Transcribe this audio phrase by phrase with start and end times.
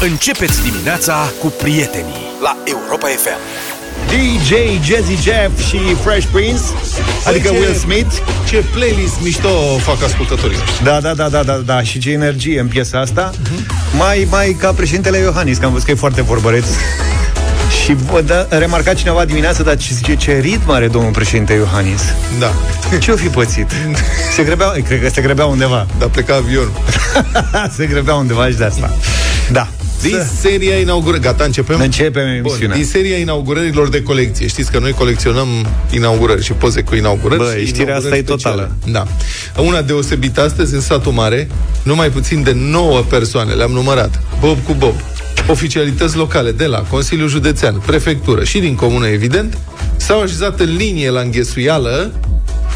[0.00, 3.38] Începeți dimineața cu prietenii la Europa FM.
[4.08, 4.50] DJ
[4.86, 6.62] Jazzy Jeff și Fresh Prince
[7.26, 8.14] Adică ce- Will Smith
[8.48, 9.48] Ce playlist mișto
[9.78, 10.84] fac ascultătorii noștri.
[10.84, 13.30] Da, da, da, da, da, da Și ce energie în piesa asta
[13.96, 16.64] Mai, mai ca președintele Iohannis Că am văzut că e foarte vorbăreț
[17.84, 21.52] Și vă da, a remarcat cineva dimineața Dar ce, ce, ce ritm are domnul președinte
[21.52, 22.02] Iohannis
[22.38, 22.52] Da.
[22.98, 23.70] Ce-o fi pățit?
[24.36, 26.72] Se grebea, cred că se grebea undeva Dar pleca avionul.
[27.76, 28.96] Se grebea undeva și de asta
[29.50, 29.68] Da
[30.02, 31.22] Din seria inaugurării.
[31.22, 31.80] Gata, începem?
[31.80, 34.46] Începem Bun, emisiunea din seria inaugurărilor de colecție.
[34.46, 35.48] Știți că noi colecționăm
[35.90, 37.40] inaugurări și poze cu inaugurări.
[37.40, 38.70] Bă, și știrea asta inaugurări e totală.
[38.80, 39.06] speciale.
[39.54, 39.62] Da.
[39.62, 41.48] Una deosebită astăzi în satul mare,
[41.82, 44.22] numai puțin de 9 persoane, le-am numărat.
[44.40, 44.94] Bob cu Bob.
[45.48, 49.58] Oficialități locale de la Consiliul Județean, Prefectură și din comună, evident,
[49.96, 52.12] s-au așezat în linie la înghesuială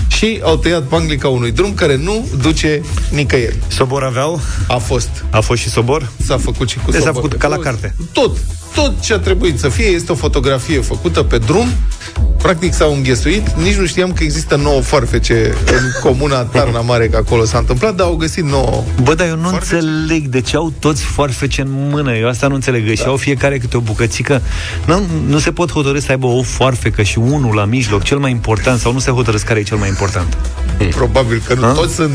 [0.08, 3.58] și au tăiat panglica unui drum care nu duce nicăieri.
[3.68, 4.40] Sobor aveau?
[4.68, 5.08] A fost.
[5.30, 6.10] A fost și sobor?
[6.26, 7.66] S-a făcut și cu Deci s-a sobor făcut pe ca la post.
[7.66, 7.94] carte.
[8.12, 8.36] Tot,
[8.74, 11.68] tot ce a trebuit să fie este o fotografie făcută pe drum.
[12.42, 13.48] Practic s-au înghesuit.
[13.50, 17.94] Nici nu știam că există nouă foarfece în comuna Tarna Mare, că acolo s-a întâmplat,
[17.94, 18.82] dar au găsit nouă.
[19.02, 19.74] Bă, dar eu nu Foarfece?
[19.74, 22.16] înțeleg de ce au toți foarfece în mână.
[22.16, 22.86] Eu asta nu înțeleg.
[22.86, 22.92] Da.
[22.94, 24.42] Și au fiecare câte o bucățică.
[24.86, 28.30] Nu, nu se pot hotărâ să aibă o foarfecă și unul la mijloc, cel mai
[28.30, 30.36] important, sau nu se hotărâs care e cel mai important.
[30.90, 31.72] Probabil că nu Ha?
[31.72, 32.14] toți sunt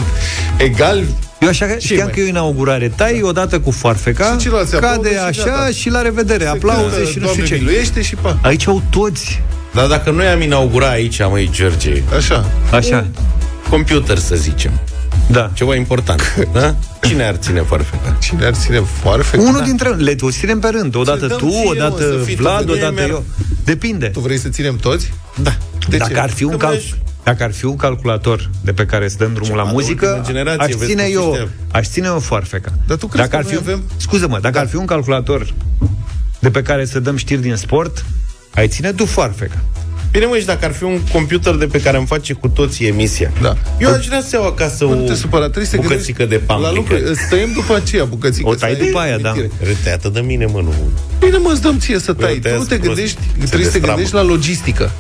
[0.58, 1.06] egali.
[1.40, 2.12] Eu așa că știam mai?
[2.14, 2.90] că e o inaugurare.
[2.96, 5.70] Tai odată cu foarfeca, Și ceilalți aplaudă cade și așa gata.
[5.70, 6.44] și la revedere.
[6.44, 7.62] Se Aplauze cântă, și nu Doamne știu ce.
[7.64, 8.40] miluiește și pa.
[8.42, 9.42] Aici au toți.
[9.74, 12.46] Dar dacă noi am inaugurat aici, măi, George, Așa.
[12.72, 13.06] Așa.
[13.70, 14.72] computer, să zicem,
[15.28, 15.52] Da.
[15.54, 16.22] ceva important,
[16.54, 16.76] da?
[17.08, 18.18] Cine ar ține foarfeca?
[18.22, 19.42] Cine ar ține foarfecă?
[19.44, 19.64] Unul Da.
[19.66, 20.96] dintre le o ținem pe rând.
[20.96, 23.24] Odată dăm tu, ție, mă, odată să fii tu, Vlad, că mie odată mi-ar- eu.
[23.64, 24.06] Depinde.
[24.06, 25.14] Tu vrei să ținem toți?
[25.36, 25.56] Da.
[25.90, 26.20] De dacă ce?
[26.20, 26.70] ar fi un Că cal...
[26.70, 26.96] vrei-
[27.26, 30.06] Dacă ar fi un calculator de pe care să dăm drumul Ceva la de muzică,
[30.08, 32.72] ultimă generație, aș vezi ține cum eu, ăștia- aș ține eu foarfeca.
[32.88, 33.80] Dar tu crezi dacă că ar fi noi un...
[33.80, 34.60] avem- Scuză-mă, dacă Da.
[34.60, 35.54] ar fi un calculator
[36.40, 38.06] de pe care să dăm știri din sport,
[38.56, 39.58] ai ține tu foarfeca.
[40.12, 42.88] Bine, mă, și dacă ar fi un computer de pe care îmi face cu toții
[42.88, 43.32] emisia.
[43.42, 43.56] Da.
[43.80, 46.46] Eu aș vrea să iau acasă o Nu te supăra, trebuie să bucățică de gândești
[46.48, 46.76] la panglică.
[46.76, 47.04] lucruri.
[47.12, 48.48] Îți tăiem după aceea bucățică.
[48.50, 49.30] O să tai ai după aia, da.
[49.30, 49.70] amintire.
[49.70, 50.74] Râteată de mine, mă, nu.
[51.20, 52.34] Bine, mă, îți dăm ție să tai.
[52.34, 52.88] Tu tăiați nu te prost.
[52.96, 53.86] gândești, Se trebuie să te destramă.
[53.94, 54.92] gândești la logistică.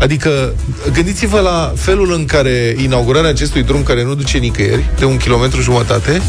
[0.00, 0.54] Adică,
[0.92, 5.60] gândiți-vă la felul în care inaugurarea acestui drum, care nu duce nicăieri, de un kilometru
[5.60, 6.20] jumătate,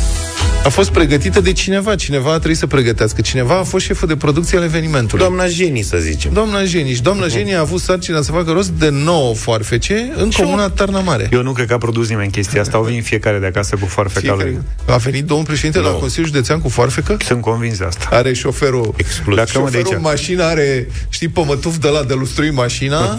[0.66, 1.96] a fost pregătită de cineva.
[1.96, 3.22] Cineva a trebuit să pregătească.
[3.22, 5.26] Cineva a fost șeful de producție al evenimentului.
[5.26, 6.34] Doamna Jenny, să zicem.
[6.34, 6.94] Doamna Geni.
[6.94, 11.00] Și doamna Geni a avut sarcina să facă rost de 9 foarfece în comuna Tarna
[11.00, 11.30] Mare.
[11.32, 12.78] Eu nu cred că a produs nimeni chestia asta.
[12.78, 14.44] Au venit fiecare de acasă cu foarfeca lui.
[14.44, 15.96] Fiecare- A venit domnul președinte la Nu.
[15.98, 17.18] Consiliul Județean cu foarfecă?
[17.26, 18.08] Sunt convins de asta.
[18.12, 19.36] Are șoferul Exclus.
[19.36, 19.96] Dacă mă de Șoferul aici.
[19.96, 23.16] în mașină are, știi, pămătuf de la de lustrui mașina,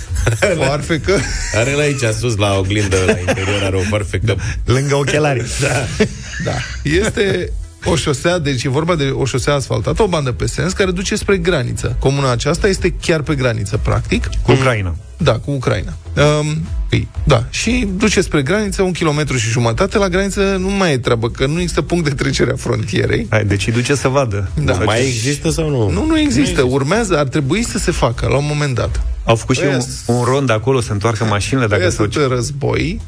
[0.56, 1.12] foarfecă.
[1.54, 4.36] Are la aici, sus, la oglindă, la interior, are o farfecă.
[4.64, 5.44] Lângă ochelari.
[5.60, 5.86] Da.
[6.44, 6.52] Da.
[6.82, 7.52] Este
[7.84, 11.16] o șosea, deci e vorba de o șosea asfaltată, o bandă pe sens, care duce
[11.16, 11.96] spre graniță.
[11.98, 14.28] Comuna aceasta este chiar pe graniță, practic.
[14.42, 14.96] Cu Ucraina.
[15.16, 15.92] Da, cu Ucraina.
[16.40, 19.98] Um, păi, da, și duce spre graniță un kilometru și jumătate.
[19.98, 23.26] La graniță nu mai e treabă, că nu există punct de trecere a frontierei.
[23.30, 24.50] Hai, deci îi duce să vadă.
[24.64, 24.72] Da.
[24.72, 25.90] Mai există sau nu?
[25.90, 26.62] Nu, nu există.
[26.62, 29.00] Urmează, ar trebui să se facă la un moment dat.
[29.24, 32.10] Au făcut și Ăia un, s- un rond acolo să întoarcă mașinile dacă Aia sau
[32.10, 33.00] sunt în război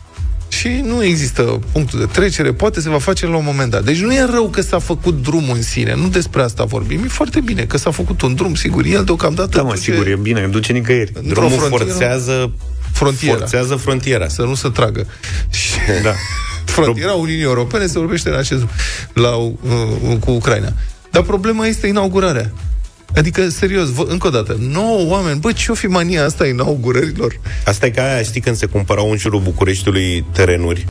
[0.59, 1.43] și nu există
[1.73, 3.85] punctul de trecere, poate se va face la un moment dat.
[3.85, 7.03] Deci nu e rău că s-a făcut drumul în sine, nu despre asta vorbim.
[7.05, 8.85] E foarte bine că s-a făcut un drum, sigur.
[8.85, 11.13] El deocamdată Da, mă, duce sigur, e bine, nu duce nicăieri.
[11.15, 12.51] într-o Drumul frontieră- forțează,
[12.93, 13.37] frontiera.
[13.39, 14.29] forțează frontiera.
[14.29, 15.07] Să nu se tragă.
[15.51, 15.71] Și
[16.03, 16.13] Da.
[16.65, 18.63] frontiera Uniunii Europene se vorbește în acest
[19.13, 19.53] la, uh,
[20.21, 20.73] cu Ucraina.
[21.11, 22.53] Dar problema este inaugurarea.
[23.15, 27.41] Adică, serios, vă, încă o dată, 9 oameni, bă, ce-o fi mania asta a inaugurărilor?
[27.65, 30.85] Asta e ca aia, știi, când se cumpărau în jurul Bucureștiului terenuri,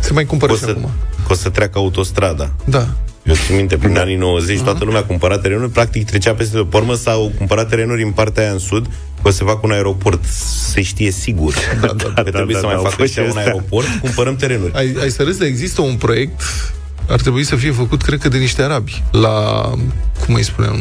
[0.00, 0.90] Se mai cumpără că o și să, acum.
[1.26, 2.52] că o să treacă autostrada.
[2.64, 2.88] Da.
[3.22, 6.70] Eu țin minte, prin anii 90, toată lumea cumpăra terenuri, practic trecea peste tot.
[6.70, 8.86] Pe urmă s-au cumpărat terenuri în partea aia în sud,
[9.22, 10.24] că o să facă un aeroport,
[10.72, 11.54] se știe sigur.
[11.80, 13.30] Da, da, da, că trebuie da, să da, mai au facă fost și un și
[13.30, 13.44] astea.
[13.44, 14.72] aeroport, cumpărăm terenuri.
[14.74, 16.40] Ai, ai să râzi, dar există un proiect
[17.08, 19.02] ar trebui să fie făcut, cred că, de niște arabi.
[19.10, 19.70] La,
[20.30, 20.76] cum îi spunem,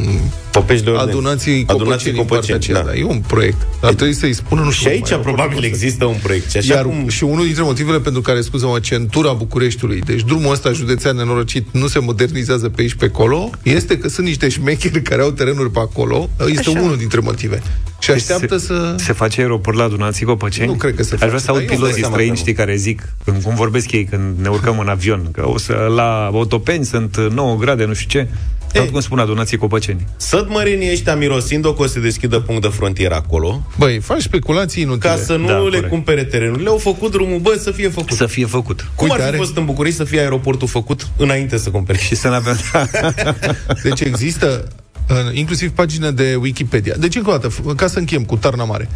[0.52, 1.12] Popești de ordine.
[1.12, 2.84] adunații Adunații copăceni în partea copăceni, aceea.
[2.84, 3.00] Da.
[3.00, 3.68] E un proiect.
[3.82, 4.90] Ar trebui să-i spună, nu Și știu.
[4.90, 5.66] aici mai probabil aeroport.
[5.74, 6.50] există un proiect.
[6.50, 7.08] Și așa Iar cum...
[7.08, 11.88] și unul dintre motivele pentru care, scuză-mă, centura Bucureștiului, deci drumul ăsta județean nenorocit nu
[11.88, 15.80] se modernizează pe aici pe acolo, este că sunt niște șmecheri care au terenuri pe
[15.80, 16.30] acolo.
[16.48, 16.80] Este Așa.
[16.80, 17.62] unul dintre motive.
[18.00, 18.96] Și așteaptă se, să...
[18.98, 20.68] Se face aeroport la Dunații Copăceni?
[20.68, 22.16] Nu cred că se Aș face, vrea să dar aud eu îmi piloții dau seama
[22.16, 25.48] străini, că știi, care zic, când, cum vorbesc ei când ne urcăm în avion, că
[25.50, 28.28] o să, la Otopeni sunt 9 grade, nu știu ce.
[28.74, 30.06] Tot cum spun adunații copăceni.
[30.18, 35.10] Sădmărenii ăștia mirosind-o că o să deschidă punct de frontieră acolo, Băi, faci speculații inutile.
[35.10, 35.90] ca să nu Da, le corect.
[35.90, 38.12] cumpere terenurile, au făcut drumul, bă, să fie făcut.
[38.18, 38.86] Să fie făcut.
[38.96, 41.98] Cum Uite, ar fi are- fost în București să fie aeroportul făcut înainte să cumpere?
[41.98, 42.58] Și să ne avem...
[43.84, 44.68] Deci există
[45.10, 46.96] uh, inclusiv pagină de Wikipedia.
[47.00, 48.90] Deci, încă o dată, f- ca să încheiem cu Tarna Mare.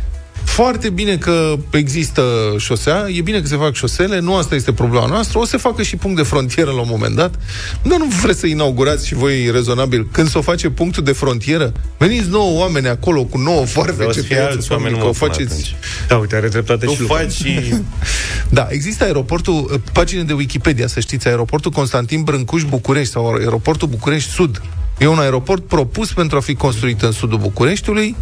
[0.43, 2.23] Foarte bine că există
[2.57, 5.57] șosea, e bine că se fac șosele, nu asta este problema noastră, o să se
[5.57, 7.35] facă și punct de frontieră la un moment dat.
[7.83, 11.71] Dar nu vreți să inaugurați și voi rezonabil când să o face punctul de frontieră?
[11.97, 14.97] Veniți nouă oameni acolo cu nouă O foarfece să pe fie ea, alți să oameni,
[14.97, 15.51] că mă, o până faceți.
[15.51, 15.75] atunci.
[16.07, 17.13] Da, uite, are dreptate Nu și Luca.
[17.13, 17.73] faci și...
[18.49, 24.29] Da, există aeroportul, pagine de Wikipedia, să știți, aeroportul Constantin Brâncuș București sau aeroportul București
[24.31, 24.61] Sud.
[24.97, 28.15] E un aeroport propus pentru a fi construit în sudul Bucureștiului.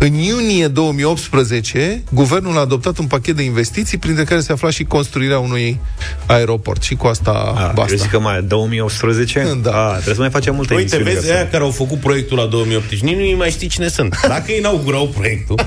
[0.00, 4.84] În iunie 2018, guvernul a adoptat un pachet de investiții, printre care se afla și
[4.84, 5.78] construirea unui
[6.26, 6.82] aeroport.
[6.82, 7.96] Și cu asta A, eu basta.
[7.96, 9.58] zic că mai 2018?
[9.62, 9.86] Da.
[9.88, 11.98] A, trebuie să mai facem multe Uite, emisiuni vezi, ca să- aia care au făcut
[12.00, 14.20] proiectul la 2018, nici nu mai știi cine sunt.
[14.28, 15.60] Dacă inaugurau proiectul,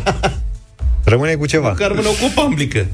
[1.04, 1.72] Rămâne cu ceva.
[1.74, 2.86] care rămâneau cu o pamblică.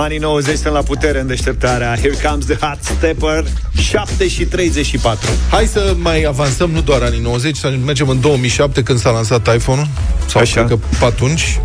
[0.00, 5.28] Anii 90 sunt la putere în deșteptarea Here comes the hot stepper 7 și 34
[5.50, 9.54] Hai să mai avansăm, nu doar anii 90, să mergem în 2007 când s-a lansat
[9.54, 9.88] iPhone-ul,
[10.26, 10.64] sau Așa.
[10.64, 11.60] cred că pe atunci,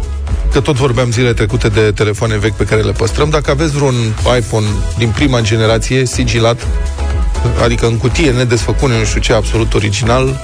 [0.51, 3.30] că tot vorbeam zile trecute de telefoane vechi pe care le păstrăm.
[3.30, 3.95] Dacă aveți vreun
[4.38, 6.68] iPhone din prima generație, sigilat,
[7.63, 10.39] adică în cutie nedesfăcut, nu știu ce, absolut original,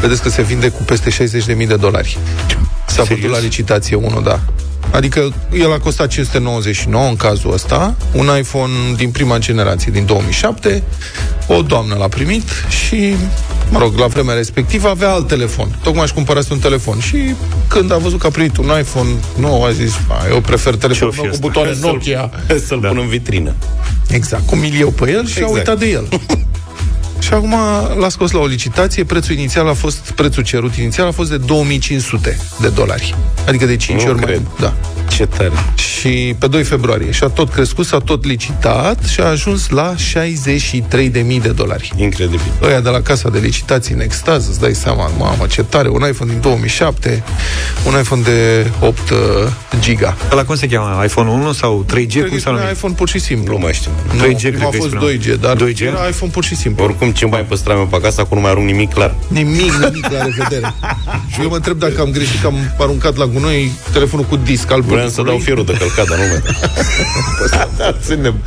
[0.00, 2.18] vedeți că se vinde cu peste 60.000 de dolari.
[2.86, 4.40] S-a făcut la licitație unul, da.
[4.90, 10.82] Adică el a costat 599 în cazul ăsta, un iPhone din prima generație, din 2007,
[11.46, 12.48] o doamnă l-a primit
[12.86, 13.14] și,
[13.70, 15.78] mă rog, la vremea respectivă avea alt telefon.
[15.82, 17.34] Tocmai își cumpărase un telefon și
[17.68, 19.08] când a văzut că a primit un iPhone
[19.38, 21.60] nou, a zis, "A, eu prefer telefonul Ce-o meu fi cu asta?
[21.60, 22.30] butoane Nokia.
[22.66, 23.54] Să-l pun în vitrină.
[24.08, 25.52] Exact, cu milieu pe el și a Exact.
[25.56, 26.08] uitat de el.
[27.20, 27.54] și acum
[27.98, 31.36] l-a scos la o licitație, prețul inițial a fost, prețul cerut inițial a fost de
[31.36, 33.14] 2500 de dolari.
[33.46, 34.40] Adică de 5 Nu ori cred.
[34.40, 34.74] mai Da.
[35.18, 35.52] Ce tare.
[35.76, 37.10] Și pe 2 februarie.
[37.10, 41.92] Și a tot crescut, s-a tot licitat și a ajuns la 63.000 de dolari.
[41.96, 42.52] Incredibil.
[42.62, 46.04] Ăia de la casa de licitații în extaz, îți dai seama, mamă, ce tare, un
[46.08, 47.22] iPhone din 2007,
[47.86, 49.16] un iPhone de 8 uh,
[49.80, 50.16] giga.
[50.30, 51.04] La cum se cheamă?
[51.04, 51.92] iPhone 1 sau 3G?
[51.92, 52.70] Cred Cum că s-a e numit?
[52.70, 53.52] iPhone pur și simplu.
[53.52, 53.90] Nu mai știu.
[54.12, 55.14] Nu, 2G cred prima a că îi fost spuneau.
[55.16, 55.80] 2G, dar 2G?
[55.80, 56.84] era iPhone pur și simplu.
[56.84, 59.14] Oricum, ce mai păstram eu pe acasă, acum nu mai arunc nimic clar.
[59.28, 60.74] Nimic, nimic la revedere.
[61.32, 64.70] și eu mă întreb dacă am greșit, că am aruncat la gunoi telefonul cu disc
[64.70, 65.44] al Vreau să dau bunicului.
[65.44, 66.42] fierul de călcat, dar nu mai
[67.78, 67.94] dau.
[68.00, 68.42] Suntem.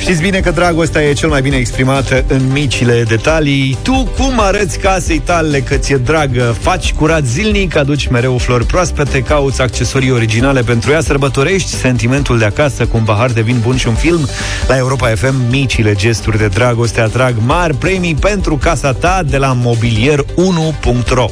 [0.00, 3.78] Știți bine că dragostea e cel mai bine exprimată în micile detalii.
[3.82, 6.56] Tu cum arăți casei tale că ți-e dragă?
[6.60, 12.44] Faci curat zilnic, aduci mereu flori proaspete, cauți accesorii originale pentru ea, sărbătorești sentimentul de
[12.44, 14.28] acasă cu un pahar de vin bun și un film.
[14.68, 19.56] La Europa FM, micile gesturi de dragoste atrag mari premii pentru casa ta de la
[19.56, 21.26] mobilier1.ro.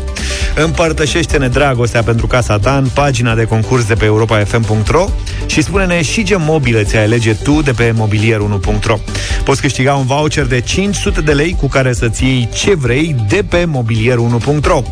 [0.64, 5.04] Împărtășește-ne dragostea pentru casa ta în pagina de concurs de pe europafm.ro
[5.46, 8.98] și spune-ne și ce mobile ți-ai alege tu de pe mobilier1.ro.
[9.44, 13.44] Poți câștiga un voucher de 500 de lei cu care să-ți iei ce vrei de
[13.48, 14.82] pe mobilier1.ro.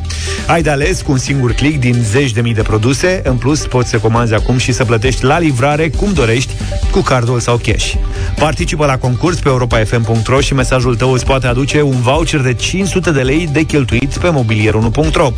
[0.46, 3.20] Ai de ales cu un singur click din zeci de mii de produse.
[3.24, 6.52] În plus, poți să comanzi acum și să plătești la livrare cum dorești,
[6.90, 7.94] cu cardul sau cash.
[8.38, 13.10] Participă la concurs pe europafm.ro și mesajul tău îți poate aduce un voucher de 500
[13.10, 15.32] de lei de cheltuit pe mobilier1.ro.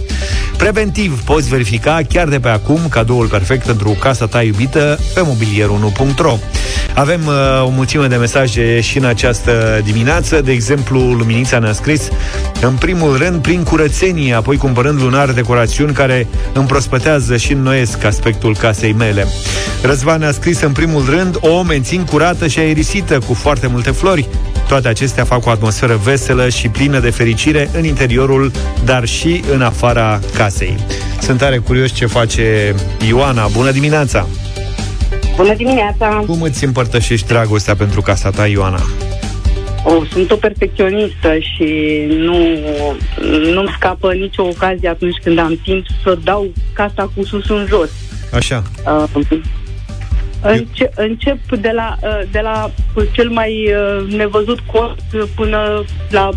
[0.56, 6.38] Preventiv, poți verifica chiar de pe acum cadoul perfect pentru casa ta iubită pe mobilier1.ro.
[6.94, 10.40] Avem uh, o mulțime de mesaje și în această dimineață.
[10.40, 12.08] De exemplu, Luminița ne-a scris
[12.60, 18.92] în primul rând prin curățenie, apoi cumpărând lunar decorațiuni care împrospătează și înnoiesc aspectul casei
[18.92, 19.26] mele.
[19.82, 24.28] Răzvan ne-a scris în primul rând o mențin curată și aerisită cu foarte multe flori.
[24.68, 28.50] Toate acestea fac o atmosferă veselă și plină de fericire în interiorul,
[28.84, 30.74] dar și în afara casei.
[31.20, 32.74] Sunt tare curios ce face
[33.08, 33.46] Ioana.
[33.46, 34.26] Bună dimineața!
[35.36, 36.22] Bună dimineața!
[36.26, 38.80] Cum îți împărtășești dragostea pentru casa ta, Ioana?
[39.84, 42.36] O, sunt o perfecționistă și nu,
[43.52, 47.90] nu-mi scapă nicio ocazie atunci când am timp să dau casa cu sus în jos.
[48.32, 48.62] Așa.
[48.86, 49.24] Uh,
[50.42, 52.70] înce- încep de la, uh, de la
[53.12, 56.30] cel mai uh, nevăzut cost până la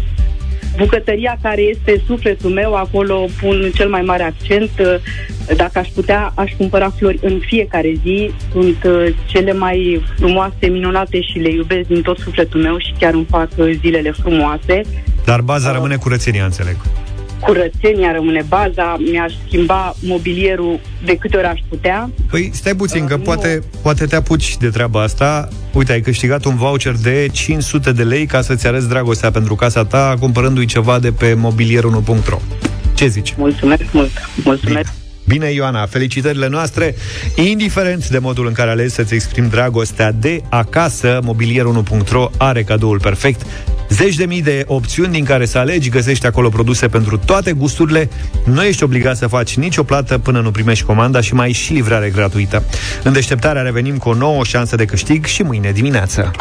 [0.77, 4.69] bucătăria care este sufletul meu, acolo pun cel mai mare accent.
[4.79, 8.31] Uh, Dacă aș putea, aș cumpăra flori în fiecare zi.
[8.51, 13.13] Sunt uh, cele mai frumoase, minunate și le iubesc din tot sufletul meu și chiar
[13.13, 14.81] îmi fac uh, zilele frumoase.
[15.25, 16.75] Dar baza rămâne curățenia, înțeleg.
[17.41, 22.09] Curățenia rămâne baza, mi-aș schimba mobilierul de câte ori aș putea.
[22.29, 25.47] Păi stai puțin, că Uh, poate, poate te apuci de treaba asta.
[25.73, 29.85] Uite, ai câștigat un voucher de 500 de lei ca să-ți arăți dragostea pentru casa
[29.85, 32.37] ta, cumpărându-i ceva de pe mobilierul1.ro.
[32.93, 33.33] Ce zici?
[33.37, 34.11] Mulțumesc mult!
[34.43, 34.65] Mulțumesc!
[34.65, 35.00] Bine,
[35.53, 36.95] Ioana, felicitările noastre.
[37.35, 43.41] Indiferent de modul în care alegi să-ți exprimi dragostea de acasă, mobilierul1.ro are cadoul perfect.
[43.89, 48.09] Zeci de mii de opțiuni din care să alegi, găsești acolo produse pentru toate gusturile.
[48.45, 51.73] Nu ești obligat să faci nicio plată până nu primești comanda și mai ai și
[51.73, 52.63] livrare gratuită.
[53.03, 56.31] În deșteptarea revenim cu o nouă șansă de câștig și mâine dimineață.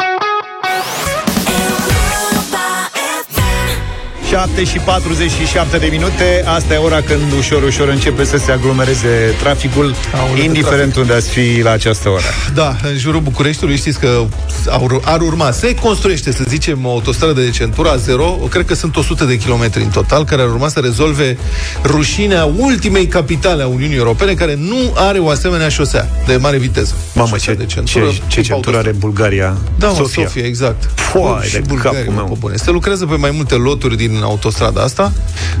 [4.31, 9.35] 7 și 47 de minute Asta e ora când ușor, ușor începe să se aglomereze
[9.39, 12.23] traficul Aoleu, Indiferent unde ați fi la această oră
[12.53, 14.25] Da, în jurul Bucureștiului știți că
[14.69, 18.95] ar, ar urma, se construiește, să zicem, o autostradă de centura zero, cred că sunt
[18.95, 21.37] 100 de kilometri în total, care ar urma să rezolve
[21.83, 26.93] rușinea ultimei capitale a Uniunii Europene, care nu are o asemenea șosea de mare viteză.
[27.13, 28.97] Mamă, Șosea ce, de ce, centură, ce tip centură are autostradă.
[28.97, 30.23] Bulgaria Da, mă, Sofia.
[30.23, 30.89] Sofia, exact.
[30.95, 32.27] Foai și de Bulgaria, capul mă, meu.
[32.27, 32.55] pe bune.
[32.55, 35.11] Se lucrează pe mai multe loturi din autostrada asta,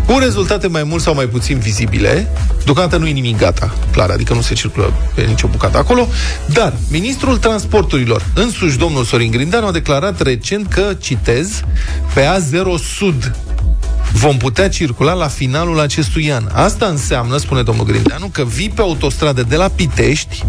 [0.05, 2.27] cu rezultate mai mult sau mai puțin vizibile.
[2.63, 6.07] Deocamdată nu e nimic gata, clar, adică nu se circulă pe nicio bucată acolo,
[6.45, 11.63] dar ministrul transporturilor, însuși domnul Sorin Grindeanu, a declarat recent că, citez,
[12.13, 13.35] pe A0 Sud
[14.13, 16.43] vom putea circula la finalul acestui an.
[16.53, 20.43] Asta înseamnă, spune domnul Grindeanu, că vii pe autostradă de la Pitești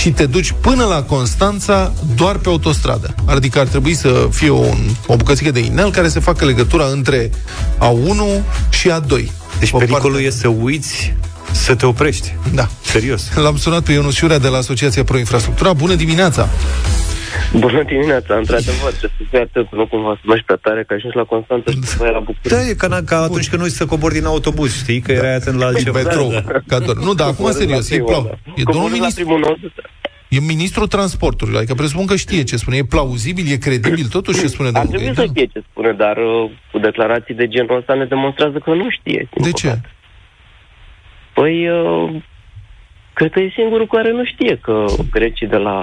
[0.00, 3.14] și te duci până la Constanța doar pe autostradă.
[3.24, 4.64] Adică ar trebui să fie o,
[5.06, 7.30] o bucățică de inel care să facă legătura între
[7.78, 9.24] A1 și A2.
[9.58, 11.14] Deci O pericolul parte- e să uiți
[11.52, 12.68] să te oprești Da.
[12.84, 15.72] Serios L-am sunat pe Ionus Iurea de la Asociația Pro Infrastructura.
[15.72, 16.48] Bună dimineața!
[17.52, 21.16] Bună dimineața, într-adevăr, trebuie să fii atent, nu cumva să mergi pe tare, că ajungi
[21.16, 22.48] la Constanța și după aia la București.
[22.48, 25.00] Da, e ca, ca atunci când nu să cobori din autobuz, știi?
[25.00, 25.98] Că erai atent la altceva.
[26.02, 26.30] Metrou,
[26.66, 26.96] ca doar.
[26.96, 28.22] Nu, dar acum Coborând serios, la e, primul, plau.
[28.22, 28.52] da.
[28.56, 29.70] e domnul Coborând la ministru, primul nostru,
[30.28, 32.76] e ministrul transporturilor, adică presupun că știe ce spune.
[32.76, 35.32] E plauzibil, e credibil, totuși ce spune Ar domnul trebui să Grindeanu?
[35.34, 39.28] știe ce spune, dar uh, cu declarații de genul ăsta ne demonstrează că nu știe.
[39.32, 39.66] din De ce?
[39.66, 39.90] păcate.
[41.34, 42.22] Păi, uh,
[43.12, 45.76] cred că e singurul care nu știe că grecii de la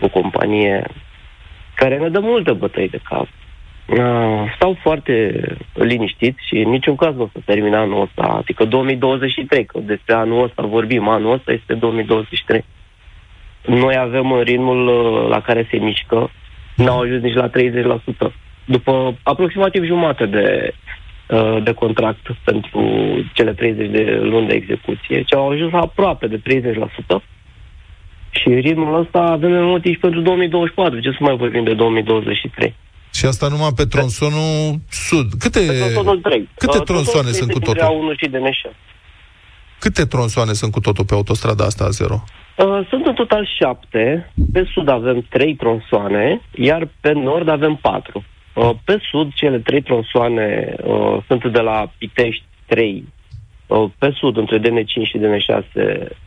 [0.00, 0.86] o companie
[1.74, 3.26] care ne dă multe bătăi de cap,
[3.86, 8.64] uh, stau foarte liniștiți și în niciun caz nu o să termine anul ăsta, adică
[8.64, 12.64] 2023, că despre anul ăsta vorbim, anul ăsta este 2023.
[13.66, 16.30] Noi avem în ritmul uh, la care se mișcă,
[16.76, 17.50] n-au ajuns nici la
[18.28, 18.32] 30%.
[18.64, 20.74] După aproximativ jumate de,
[21.28, 22.80] uh, de contract pentru
[23.32, 27.22] cele 30 de luni de execuție, ce au ajuns la aproape de 30%.
[28.40, 32.74] Și ritmul ăsta avem emoții și pentru 2024, ce să mai vorbim de 2023.
[33.12, 35.28] Și asta numai pe tronsonul sud.
[35.38, 36.48] Câte, Pe tronsonul 3.
[36.54, 38.14] câte Uh, tronsoane sunt cu dintre totul?
[38.14, 38.76] A1 și DN6.
[39.78, 42.22] Câte tronsoane sunt cu totul pe autostrada asta a zero?
[42.56, 44.32] Uh, sunt în total șapte.
[44.52, 48.24] Pe sud avem trei tronsoane, iar pe nord avem patru.
[48.54, 53.04] Uh, pe sud, cele trei tronsoane uh, sunt de la Pitești 3.
[53.66, 55.64] Uh, pe sud, între DN5 și DN6,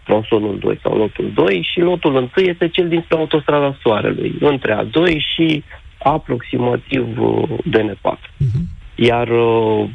[0.03, 5.17] tronsonul 2 sau lotul 2 și lotul 1 este cel dinspre autostrada Soarelui, între A2
[5.35, 5.63] și
[5.97, 7.43] aproximativ uh,
[7.77, 8.19] DN4.
[8.95, 9.89] Iar uh,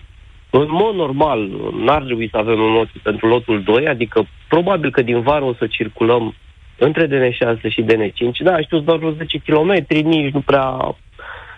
[0.51, 1.51] în mod normal,
[1.85, 5.67] n-ar trebui să avem emoții pentru lotul 2, adică probabil că din vară o să
[5.67, 6.35] circulăm
[6.79, 8.37] între DN6 și DN5.
[8.39, 10.97] Da, știu, doar vreo 10 km, nici nu prea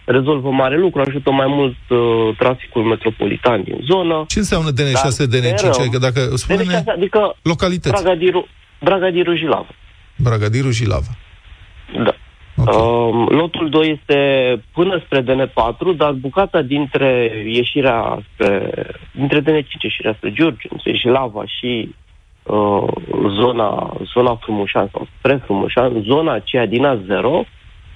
[0.07, 4.25] rezolvă mare lucru, ajută mai mult uh, traficul metropolitan din zonă.
[4.29, 5.57] Ce înseamnă DN6, Dar DN5?
[5.57, 8.03] sperăm- Adică dacă spune DN6, adică localități.
[8.03, 8.47] Dragadiru,
[8.81, 9.67] Dragadiru Jilav.
[10.17, 11.13] Bragadiru și Lava.
[12.05, 12.15] Da.
[12.57, 12.75] Ok.
[12.75, 14.19] Um, lotul 2 este
[14.73, 18.73] până spre DN4, dar bucata dintre ieșirea spre,
[19.13, 21.95] dintre DN5 ieșirea spre Giurgiu, între Jilava și
[22.43, 22.85] uh,
[23.41, 27.47] zona, zona Frumușan sau spre Frumușan, zona aceea din A0 uh,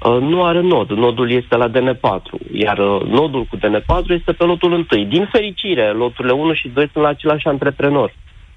[0.08, 0.90] nu are nod.
[0.90, 5.04] Nodul este la DN4, iar uh, nodul cu DN4 este pe lotul 1.
[5.08, 8.12] Din fericire, loturile 1 și 2 sunt la același antreprenor.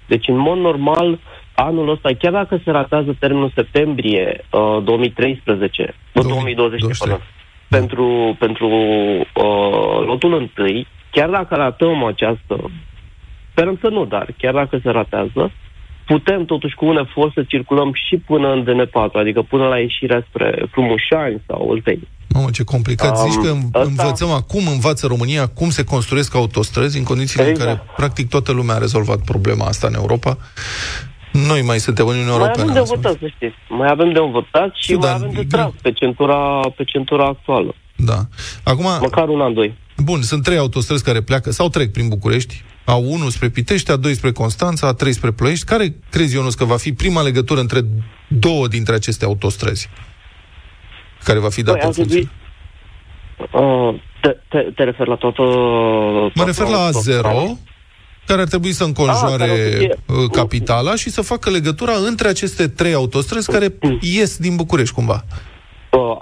[0.08, 1.20] Deci, în mod normal,
[1.56, 7.22] anul ăsta, chiar dacă se ratează termenul septembrie uh, 2013, nu, 2020, pardon,
[7.70, 12.72] pentru, pentru uh, lotul întâi, chiar dacă ratăm această,
[13.52, 15.52] sperăm să nu, dar chiar dacă se ratează,
[16.06, 20.26] putem totuși cu un efort să circulăm și până în DN4, adică până la ieșirea
[20.30, 22.08] spre Frumușani sau Olteni.
[22.34, 23.18] Mamă, ce complicat.
[23.18, 27.48] Um, Zici că în- asta- învățăm acum, învață România cum se construiesc autostrăzi în condițiile
[27.48, 27.70] Exact.
[27.70, 30.38] în care practic toată lumea a rezolvat problema asta în Europa.
[31.48, 32.72] Noi mai suntem în Uniunea Mai Europeană.
[32.72, 33.56] avem de învățat, să știți.
[33.70, 35.62] Mai avem de învățat și Știu, mai dar avem e de greu.
[35.62, 37.76] tras pe centura, pe centura actuală.
[37.96, 38.18] Da.
[38.64, 39.74] Acum, Măcar un an, doi.
[39.98, 42.64] bun, sunt trei autostrăzi care pleacă sau trec prin București.
[42.84, 45.66] A1 spre Pitești, A2 spre Constanța, A3 spre Ploiești.
[45.66, 47.82] Care crezi, Ionuț, că va fi prima legătură între
[48.28, 49.90] două dintre aceste autostrăzi?
[51.24, 52.30] Care va fi dată Păi, în ar trebui-
[53.38, 53.60] funcție?
[53.60, 55.42] Uh, te, te, te referi la toată...
[55.42, 57.30] Mă toată refer la autostrada?
[57.30, 57.72] A0,
[58.26, 61.50] care ar trebui să înconjoare Ah, care o să fie- uh, capitala și să facă
[61.50, 65.26] legătura între aceste trei autostrăzi care ies din București, cumva.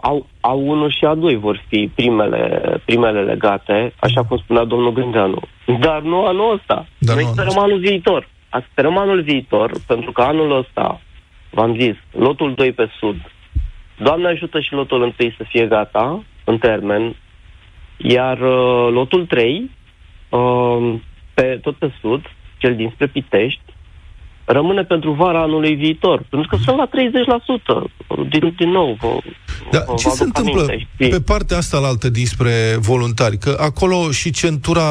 [0.10, 5.40] Uh, A, A1 și A2 vor fi primele, primele legate, așa cum spunea domnul Gândeanu.
[5.80, 6.88] Dar nu anul ăsta.
[6.98, 8.28] Dar Noi nu sperăm anul anul viitor.
[8.50, 11.02] A- Sperăm anul viitor, pentru că anul ăsta,
[11.50, 13.16] v-am zis, lotul 2 pe sud.
[13.98, 17.16] Doamne ajută și lotul 1 să fie gata, în termen,
[17.98, 19.72] iar uh, lotul 3,
[20.30, 20.94] uh,
[21.34, 22.22] pe, tot pe sud,
[22.58, 23.71] cel dinspre Pitești,
[24.52, 26.24] rămâne pentru vara anului viitor.
[26.30, 27.92] Pentru că sunt la 30%.
[28.30, 29.18] Din, din nou, vă,
[29.72, 31.10] Dar vă ce se aduc întâmplă aminte, știi?
[31.10, 33.38] pe partea asta la altă dinspre voluntari?
[33.38, 34.84] Că acolo și centura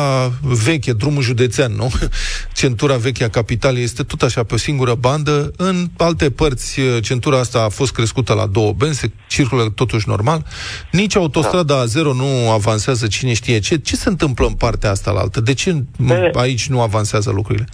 [0.43, 1.91] veche, drumul județean, nu?
[2.61, 5.51] Centura veche a capitalei este tot așa pe o singură bandă.
[5.57, 10.45] În alte părți, centura asta a fost crescută la două benzi, se circulă totuși normal.
[10.93, 13.79] Nici autostrada A0 nu avansează cine știe ce.
[13.79, 15.41] Ce se întâmplă în partea asta la altă?
[15.41, 17.67] De ce Pe- aici nu avansează lucrurile?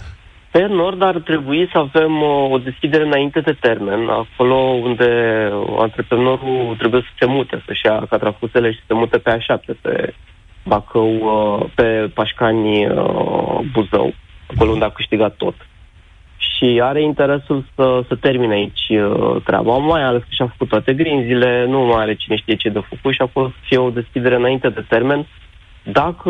[0.51, 5.09] Pe nord ar trebui să avem uh, o deschidere înainte de termen, acolo unde
[5.77, 10.13] antreprenorul trebuie să se mute, să-și ia catrafusele și să se mute pe A7, pe
[10.65, 14.13] Bacău, uh, pe Pașcani, uh, Buzău,
[14.53, 15.55] acolo unde a câștigat tot.
[16.37, 20.93] Și are interesul să, să termine aici uh, treaba, mai ales că și-a făcut toate
[20.93, 24.35] grinzile, nu mai are cine știe ce de făcut și acolo să fie o deschidere
[24.35, 25.27] înainte de termen,
[25.91, 26.29] dacă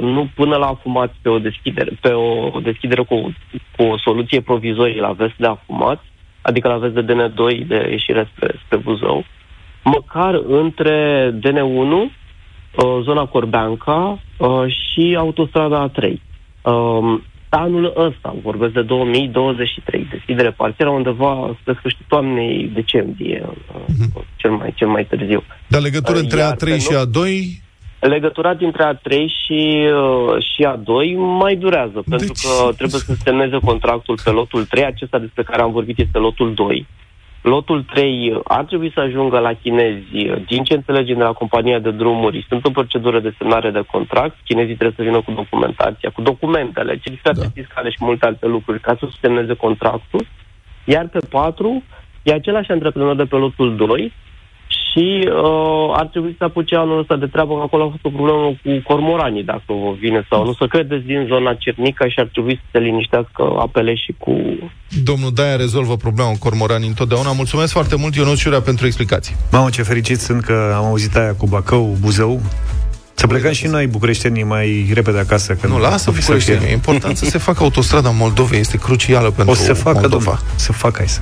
[0.00, 3.34] nu până la afumați pe o deschidere, pe o deschidere cu,
[3.76, 6.02] cu o soluție provizorie la vest de afumați,
[6.42, 9.24] adică la vest de DN2 de ieșire spre, spre Buzău,
[9.84, 16.12] măcar între DN1, uh, zona Corbeanca uh, și autostrada A3.
[16.62, 24.50] Um, anul ăsta, vorbesc de 2023, deschidere parțială undeva spre sfârșitul toamnei decembrie, uh, cel,
[24.50, 25.42] mai, cel mai târziu.
[25.68, 27.63] Dar legătură Uh, între iar A3 pe și nord- A2
[28.08, 29.10] Legătura dintre A3
[29.44, 34.64] și, uh, și A2 mai durează, pentru Deci- că trebuie să semneze contractul pe lotul
[34.64, 36.86] 3, acesta despre care am vorbit este lotul 2.
[37.42, 40.04] Lotul 3 ar trebui să ajungă la chinezi,
[40.46, 44.36] din ce înțelegem de la compania de drumuri, sunt în procedură de semnare de contract,
[44.44, 47.42] chinezii trebuie să vină cu documentația, cu documentele, certificate Da.
[47.42, 47.50] da.
[47.54, 50.26] fiscale și multe alte lucruri ca să semneze contractul,
[50.84, 51.82] iar pe 4
[52.22, 54.12] e același antreprenor de pe lotul 2,
[54.94, 58.16] și uh, ar trebui să apuce anul ăsta de treabă, că acolo a fost o
[58.18, 60.52] problemă cu cormoranii, dacă vă vine sau nu.
[60.52, 64.32] Să credeți din zona Cernica și ar trebui să se liniștească apele și cu...
[65.04, 67.32] Domnul Daia rezolvă problema cu cormoranii întotdeauna.
[67.32, 69.34] Mulțumesc foarte mult, Ionuț Ciurea, pentru explicații.
[69.52, 72.40] Mamă, ce fericit sunt că am auzit aia cu Bacău, Buzău.
[73.14, 75.54] Să plecăm și noi, bucureștenii, mai repede acasă.
[75.54, 76.62] Că Nu, lasă o fi să București.
[76.62, 76.70] fie.
[76.70, 78.58] E important să se facă autostrada Moldovei.
[78.60, 80.24] Este crucială pentru O să se facă, Moldova.
[80.24, 80.38] domnule.
[80.56, 81.20] Să facă, hai să.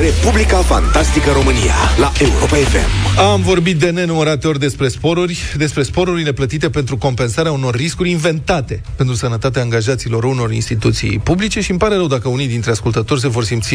[0.00, 3.18] Republica Fantastică România la Europa FM.
[3.18, 8.82] Am vorbit de nenumărate ori despre sporuri, despre sporurile plătite pentru compensarea unor riscuri inventate
[8.96, 13.28] pentru sănătatea angajaților unor instituții publice și îmi pare rău dacă unii dintre ascultători se
[13.28, 13.74] vor simți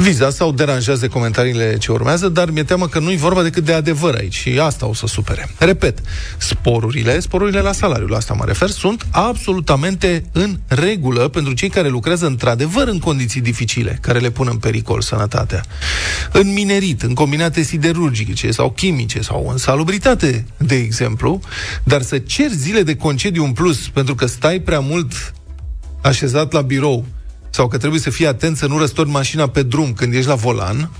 [0.00, 3.72] vizați sau deranjați de comentariile ce urmează, dar mi-e teamă că nu-i vorba decât de
[3.72, 5.48] adevăr aici și asta o să supere.
[5.58, 5.98] Repet,
[6.36, 11.88] sporurile, sporurile la salariu, la asta mă refer, sunt absolutamente în regulă pentru cei care
[11.88, 15.64] lucrează într-adevăr în condiții dificile, care le pun în pericol sănătatea.
[16.32, 21.40] În minerit, în combinate siderurgice sau chimice sau în salubritate, de exemplu,
[21.84, 25.34] dar să ceri zile de concediu în plus pentru că stai prea mult
[26.02, 27.04] așezat la birou
[27.50, 30.34] sau că trebuie să fii atent să nu răstorni mașina pe drum când ești la
[30.34, 30.90] volan,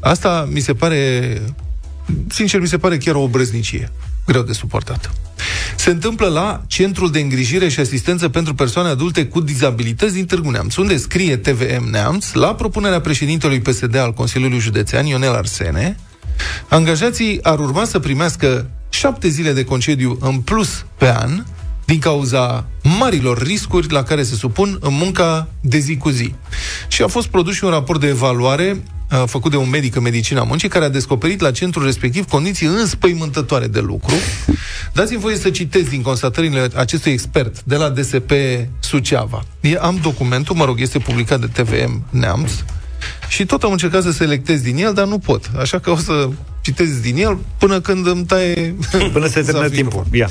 [0.00, 1.42] asta mi se pare,
[2.28, 3.92] sincer, mi se pare chiar o obrăznicie.
[4.26, 5.10] Greu de suportat.
[5.76, 10.50] Se întâmplă la Centrul de Îngrijire și Asistență pentru Persoane Adulte cu Dizabilități din Târgu
[10.50, 15.96] Neamț, unde scrie TVM Neamț, la propunerea președintelui PSD al Consiliului Județean, Ionel Arsene,
[16.68, 21.44] angajații ar urma să primească șapte zile de concediu în plus pe an,
[21.88, 22.66] din cauza
[22.98, 26.34] marilor riscuri la care se supun în munca de zi cu zi.
[26.88, 30.02] Și a fost produs și un raport de evaluare uh, făcut de un medic în
[30.02, 34.14] medicina muncii care a descoperit la centrul respectiv condiții înspăimântătoare de lucru.
[34.92, 38.32] Dați-mi voie să citesc din constatările acestui expert de la DSP
[38.80, 39.44] Suceava.
[39.60, 42.52] E, am documentul, mă rog, este publicat de TVM Neamț
[43.28, 45.50] și tot am încercat să selectez din el, dar nu pot.
[45.58, 46.28] Așa că o să
[46.60, 48.74] citesc din el până când îmi taie...
[49.12, 50.04] Până se termină Să fiu timpul.
[50.12, 50.28] Ia.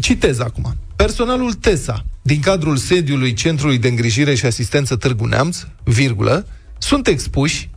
[0.00, 0.76] Citez acum.
[0.96, 6.46] Personalul TESA, din cadrul sediului Centrului de Îngrijire și Asistență Târgu Neamț, virgulă,
[6.78, 7.70] sunt expuși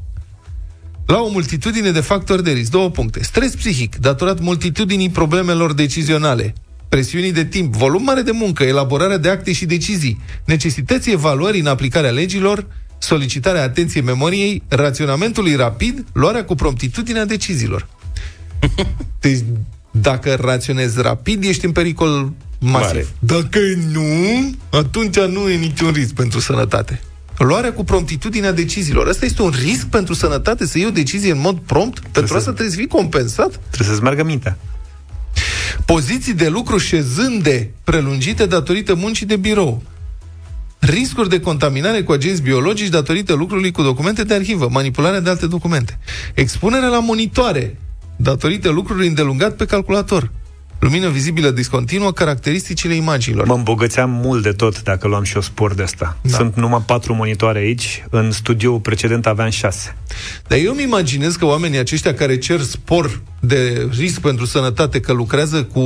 [1.05, 2.71] la o multitudine de factori de risc.
[2.71, 3.23] Două puncte.
[3.23, 6.53] Stres psihic, datorat multitudinii problemelor decizionale,
[6.89, 11.67] presiunii de timp, volum mare de muncă, elaborarea de acte și decizii, necesității evaluării în
[11.67, 17.87] aplicarea legilor, solicitarea atenției memoriei, raționamentului rapid, luarea cu promptitudinea deciziilor.
[19.21, 19.39] Deci,
[19.91, 22.85] dacă raționezi rapid, ești în pericol masiv.
[22.87, 23.07] Mare.
[23.19, 23.59] Dacă
[23.91, 27.01] nu, atunci nu e niciun risc pentru sănătate.
[27.37, 29.07] Luarea cu promptitudinea deciziilor.
[29.07, 31.99] Asta este un risc pentru sănătate, să iei o decizie în mod prompt?
[31.99, 33.59] Pentru să- asta trebuie să fii compensat?
[33.69, 34.57] Trebuie să-ți meargă mintea.
[35.85, 39.83] Poziții de lucru șezânde prelungite datorită muncii de birou.
[40.79, 45.47] Riscuri de contaminare cu agenți biologici datorită lucrului cu documente de arhivă, manipularea de alte
[45.47, 45.99] documente.
[46.33, 47.77] Expunerea la monitoare
[48.21, 50.31] datorită lucrului îndelungat pe calculator.
[50.79, 53.45] Lumină vizibilă discontinuă, caracteristicile imaginilor.
[53.45, 56.17] Mă îmbogățeam mult de tot dacă luam și o spor de asta.
[56.21, 56.29] Da.
[56.29, 56.35] Da.
[56.35, 59.95] Sunt numai patru monitoare aici, în studioul precedent aveam șase.
[60.47, 65.13] Dar eu îmi imaginez că oamenii aceștia care cer spor de risc pentru sănătate, că
[65.13, 65.83] lucrează cu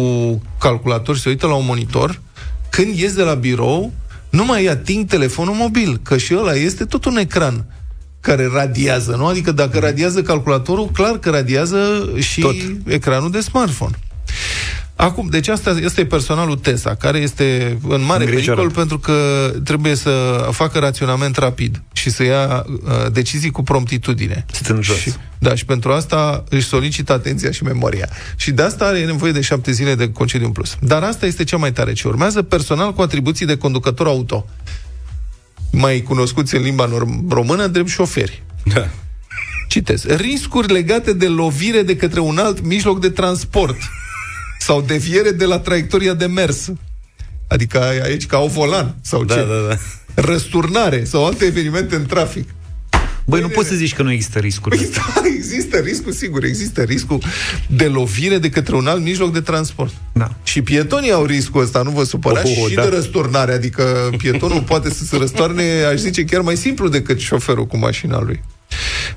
[0.60, 2.22] calculator și se uită la un monitor,
[2.70, 3.94] când ies de la birou,
[4.30, 7.66] nu mai ating telefonul mobil, că și ăla este tot un ecran
[8.24, 9.26] care radiază, nu?
[9.26, 12.56] Adică dacă radiază calculatorul, clar că radiază și Tot.
[12.86, 13.96] ecranul de smartphone.
[14.96, 18.60] Acum, deci asta, asta e personalul TESA, care este în mare Îngrijorat.
[18.60, 19.14] pericol pentru că
[19.64, 24.46] trebuie să facă raționament rapid și să ia uh, decizii cu promptitudine.
[24.52, 24.98] Stând jos.
[24.98, 28.10] Și, da, și pentru asta își solicită atenția și memoria.
[28.36, 30.76] Și de asta are nevoie de șapte zile de concediu în plus.
[30.82, 34.46] Dar asta este cea mai tare ce urmează, personal cu atribuții de conducător auto.
[35.76, 38.44] Mai cunoscuți în limba norm- română, drept șoferi.
[38.64, 38.90] Da.
[39.68, 40.04] Citez.
[40.06, 43.78] Riscuri legate de lovire de către un alt mijloc de transport
[44.60, 46.72] sau deviere de la traiectoria de mers.
[47.48, 49.40] Adică ai aici ca o volan sau Da, ce?
[49.40, 49.78] da, da.
[50.22, 52.50] Răsturnare sau alte evenimente în trafic.
[53.26, 54.78] Băi, nu poți să zici că nu există riscuri.
[54.78, 57.22] Păi da, există riscul, sigur, există riscul
[57.68, 59.94] de lovire de către un alt mijloc de transport.
[60.14, 60.32] Da.
[60.44, 62.82] Și pietonii au riscul ăsta, nu vă supărați, Oh, și da.
[62.82, 67.66] de răsturnare, adică pietonul poate să se răstoarne, aș zice, chiar mai simplu decât șoferul
[67.68, 68.42] cu mașina lui.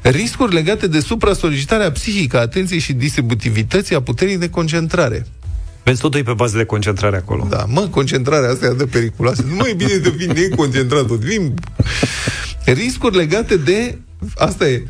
[0.03, 5.27] Riscuri legate de supra-solicitarea psihică a atenției și distributivității a puterii de concentrare.
[5.85, 7.47] Vezi, totul e pe bază de concentrare acolo.
[7.51, 9.45] Da, mă, concentrarea asta e atât de periculoasă.
[9.49, 11.55] Nu mai e bine de vin neconcentrat, tot vin...
[12.73, 13.99] Riscuri legate de...
[14.37, 14.83] Asta e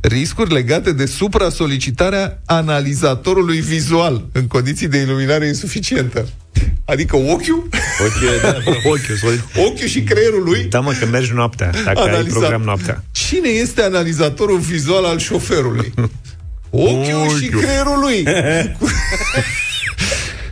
[0.00, 6.28] riscuri legate de supra-solicitarea analizatorului vizual în condiții de iluminare insuficientă.
[6.84, 7.68] Adică ochiul,
[8.00, 8.56] Ochiul, da.
[8.90, 9.44] Ochiul, solid.
[9.56, 13.04] ochiul și creierul lui Da, mă, că mergi noaptea, dacă ai analiza- program noaptea.
[13.12, 15.92] Cine este analizatorul vizual al șoferului?
[16.70, 17.60] Ochiul și Ochiul.
[17.60, 18.22] creierul lui.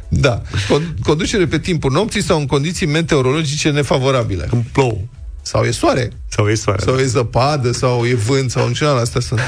[0.09, 0.43] da.
[0.43, 4.47] Con- conducere pe timpul nopții sau în condiții meteorologice nefavorabile.
[4.49, 4.99] Când plouă.
[5.49, 6.11] Sau e soare.
[6.29, 6.83] Sau e soare.
[6.83, 9.41] Sau e zăpadă, sau e vânt, sau în general astea sunt.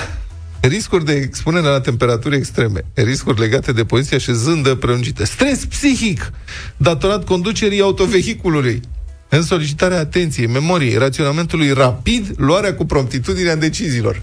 [0.60, 6.32] Riscuri de expunere la temperaturi extreme, riscuri legate de poziția și zândă prelungită, stres psihic
[6.76, 8.80] datorat conducerii autovehiculului,
[9.28, 14.22] în solicitarea atenției, memoriei, raționamentului rapid, luarea cu promptitudinea deciziilor.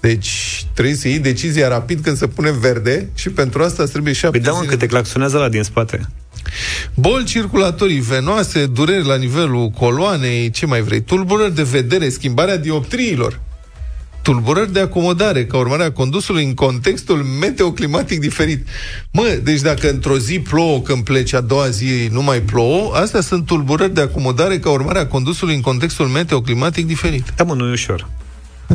[0.00, 4.12] Deci trebuie să iei decizia rapid când se pune verde și pentru asta îți trebuie
[4.12, 4.70] șapte Păi da, mă, zile.
[4.70, 6.08] că te claxonează la din spate.
[6.94, 13.40] Boli circulatorii venoase, dureri la nivelul coloanei, ce mai vrei, tulburări de vedere, schimbarea dioptriilor,
[14.22, 18.66] tulburări de acomodare ca urmare a condusului în contextul meteoclimatic diferit.
[19.10, 23.20] Mă, deci dacă într-o zi plouă când pleci, a doua zi nu mai plouă, astea
[23.20, 27.32] sunt tulburări de acomodare ca urmare a condusului în contextul meteoclimatic diferit.
[27.36, 28.08] Da, mă, nu e ușor.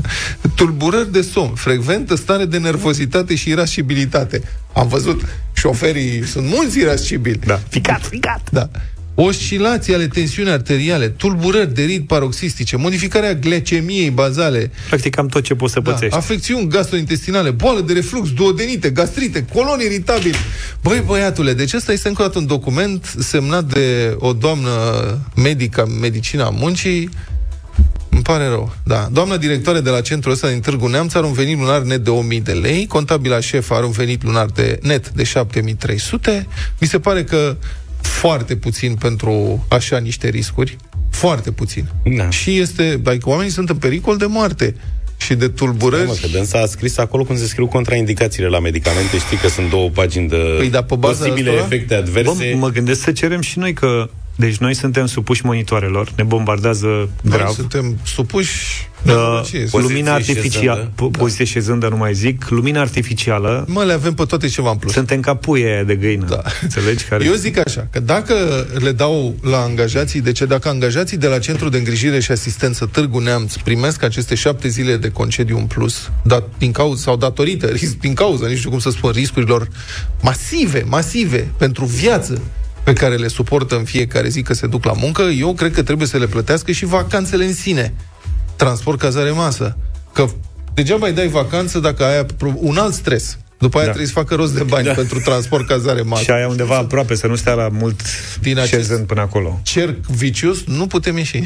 [0.56, 4.42] Tulburări de somn, frecventă stare de nervozitate și irascibilitate.
[4.74, 5.22] Am văzut,
[5.58, 7.40] șoferii sunt mulți irascibili.
[7.46, 7.60] Da.
[7.70, 8.42] Ficat, ficat.
[8.52, 8.70] Da.
[9.16, 15.54] Oscilații ale tensiunii arteriale, tulburări de rit paroxistice, modificarea glicemiei bazale, Practic am tot ce
[15.56, 16.16] poți să da, pățești.
[16.16, 20.36] afecțiuni gastrointestinale, boală de reflux, duodenite, gastrite, colon iritabil.
[20.84, 24.72] Băi, băiatule, deci ăsta este încă o dată un document semnat de o doamnă
[25.36, 27.10] medică, medicina muncii,
[28.18, 28.76] îmi pare rău.
[28.84, 29.08] Da.
[29.12, 32.10] Doamna directoare de la centrul ăsta din Târgu Neamț are un venit lunar net de
[32.10, 36.48] 1000 de lei, contabila șef are un venit lunar de net de 7300.
[36.80, 37.56] Mi se pare că
[38.02, 40.78] foarte puțin pentru așa niște riscuri.
[41.12, 41.86] Foarte puțin.
[42.18, 42.30] Da.
[42.30, 44.76] Și este, adică oamenii sunt în pericol de moarte
[45.18, 46.06] și de Da, tulburări.
[46.08, 49.18] mă, că dânsa a scris acolo cum se scriu contraindicațiile la medicamente.
[49.18, 52.54] Știi că sunt două pagini de Păi, dar pe baza posibile asta- efecte Bă, adverse.
[52.58, 57.42] mă gândesc să cerem și noi că Deci noi suntem supuși monitoarelor, ne bombardează grav.
[57.46, 59.78] Noi suntem supuși Uh, Ce este?
[59.78, 60.94] lumina Poziție artificială, șezândă.
[61.18, 64.78] po- poziție șezândă, nu mai zic, lumina artificială, Mă, le avem pe toate ceva în
[64.78, 64.94] plus.
[64.94, 66.42] suntem ca puie de găină, Da.
[66.62, 67.04] înțelegi?
[67.04, 67.26] Care...
[67.26, 68.34] Eu zic așa, că dacă
[68.80, 72.86] le dau la angajații, de ce dacă angajații de la Centrul de Îngrijire și Asistență
[72.86, 77.68] Târgu Neamț primesc aceste șapte zile de concediu în plus, dat, din cauza, sau datorită,
[77.68, 79.68] ris- din cauza, nu știu cum să spun, riscurilor
[80.22, 82.42] masive, masive pentru viață
[82.88, 85.84] pe care le suportă în fiecare zi că se duc la muncă, eu cred că
[85.84, 87.94] trebuie să le plătească și vacanțele în sine.
[88.56, 89.78] Transport, cazare, masă.
[90.14, 90.26] Că
[90.74, 93.38] degeaba îi dai vacanță dacă ai un alt stres.
[93.60, 93.92] După aia Da.
[93.92, 94.92] trebuie să facă rost de bani da.
[94.94, 96.22] pentru transport, cazare, masă.
[96.24, 98.02] Și aia undeva aproape, să nu stea la mult
[98.42, 99.60] Din Din acest- șezând până acolo.
[99.64, 101.42] cerc vicios, nu putem ieși.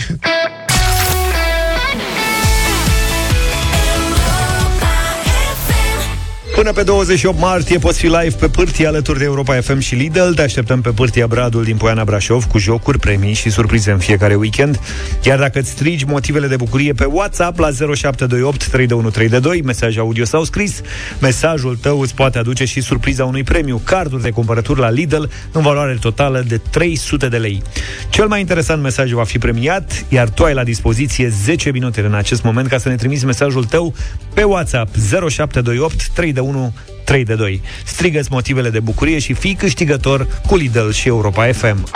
[6.61, 10.31] Până pe 28 martie poți fi live pe pârtie alături de Europa FM și Lidl.
[10.35, 14.35] Te așteptăm pe pârtia Bradul din Poiana Brașov cu jocuri, premii și surprize în fiecare
[14.35, 14.79] weekend.
[15.23, 20.43] Iar dacă îți strigi motivele de bucurie pe WhatsApp la 0728 3132, mesaj audio sau
[20.43, 20.81] scris,
[21.21, 25.61] mesajul tău îți poate aduce și surpriza unui premiu, carduri de cumpărături la Lidl în
[25.61, 27.61] valoare totală de 300 de lei.
[28.09, 32.13] Cel mai interesant mesaj va fi premiat, iar tu ai la dispoziție 10 minute în
[32.13, 33.93] acest moment ca să ne trimiți mesajul tău
[34.33, 34.95] pe WhatsApp
[35.29, 37.61] 0728 3 de 1 3 de 2.
[37.85, 41.89] Strigă-ți motivele de bucurie și fii câștigător cu Lidl și Europa FM.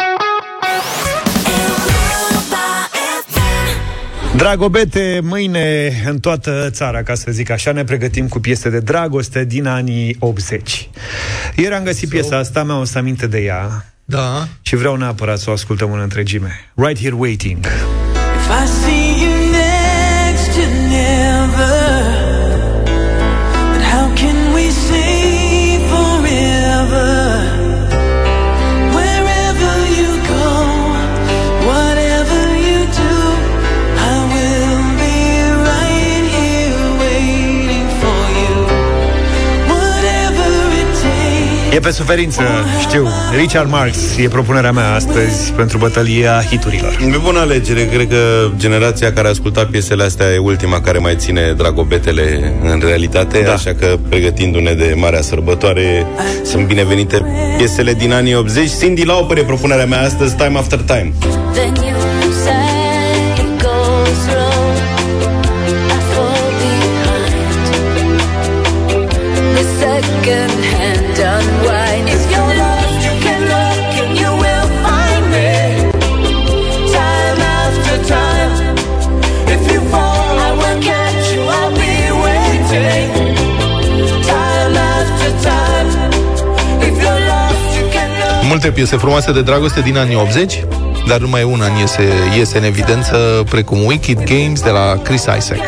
[4.35, 9.43] Dragobete, mâine în toată țara, ca să zic așa, ne pregătim cu piese de dragoste
[9.45, 10.89] din anii 80.
[11.55, 14.47] Ieri am găsit piesa asta, mi-am adus aminte de ea Da.
[14.61, 16.71] și vreau neapărat să o ascultăm în întregime.
[16.73, 17.65] Right Here Waiting.
[17.65, 19.04] If I see
[41.85, 42.41] pe suferință,
[42.79, 43.07] știu.
[43.37, 46.97] Richard Marx e propunerea mea astăzi pentru bătălia hiturilor.
[47.13, 51.15] E bună alegere, cred că generația care a ascultat piesele astea e ultima care mai
[51.17, 53.45] ține dragobetele în realitate, Da.
[53.45, 53.53] da.
[53.53, 56.05] așa că pregătindu-ne de marea sărbătoare,
[56.43, 57.25] sunt binevenite
[57.57, 58.69] piesele din anii 80.
[58.79, 61.13] Cindy Lauper e propunerea mea astăzi, Time After Time.
[61.53, 62.04] Then you
[88.65, 90.63] Multe piese frumoase de dragoste din anii 80,
[91.07, 95.59] dar numai una în iese, iese în evidență, precum Wicked Games de la Chris Isaac.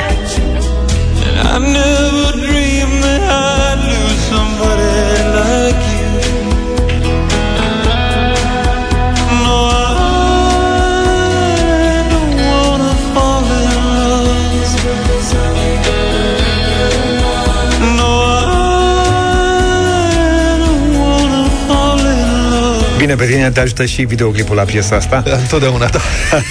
[23.07, 25.23] Bine, pe tine te ajută și videoclipul la piesa asta.
[25.41, 25.99] Întotdeauna, da.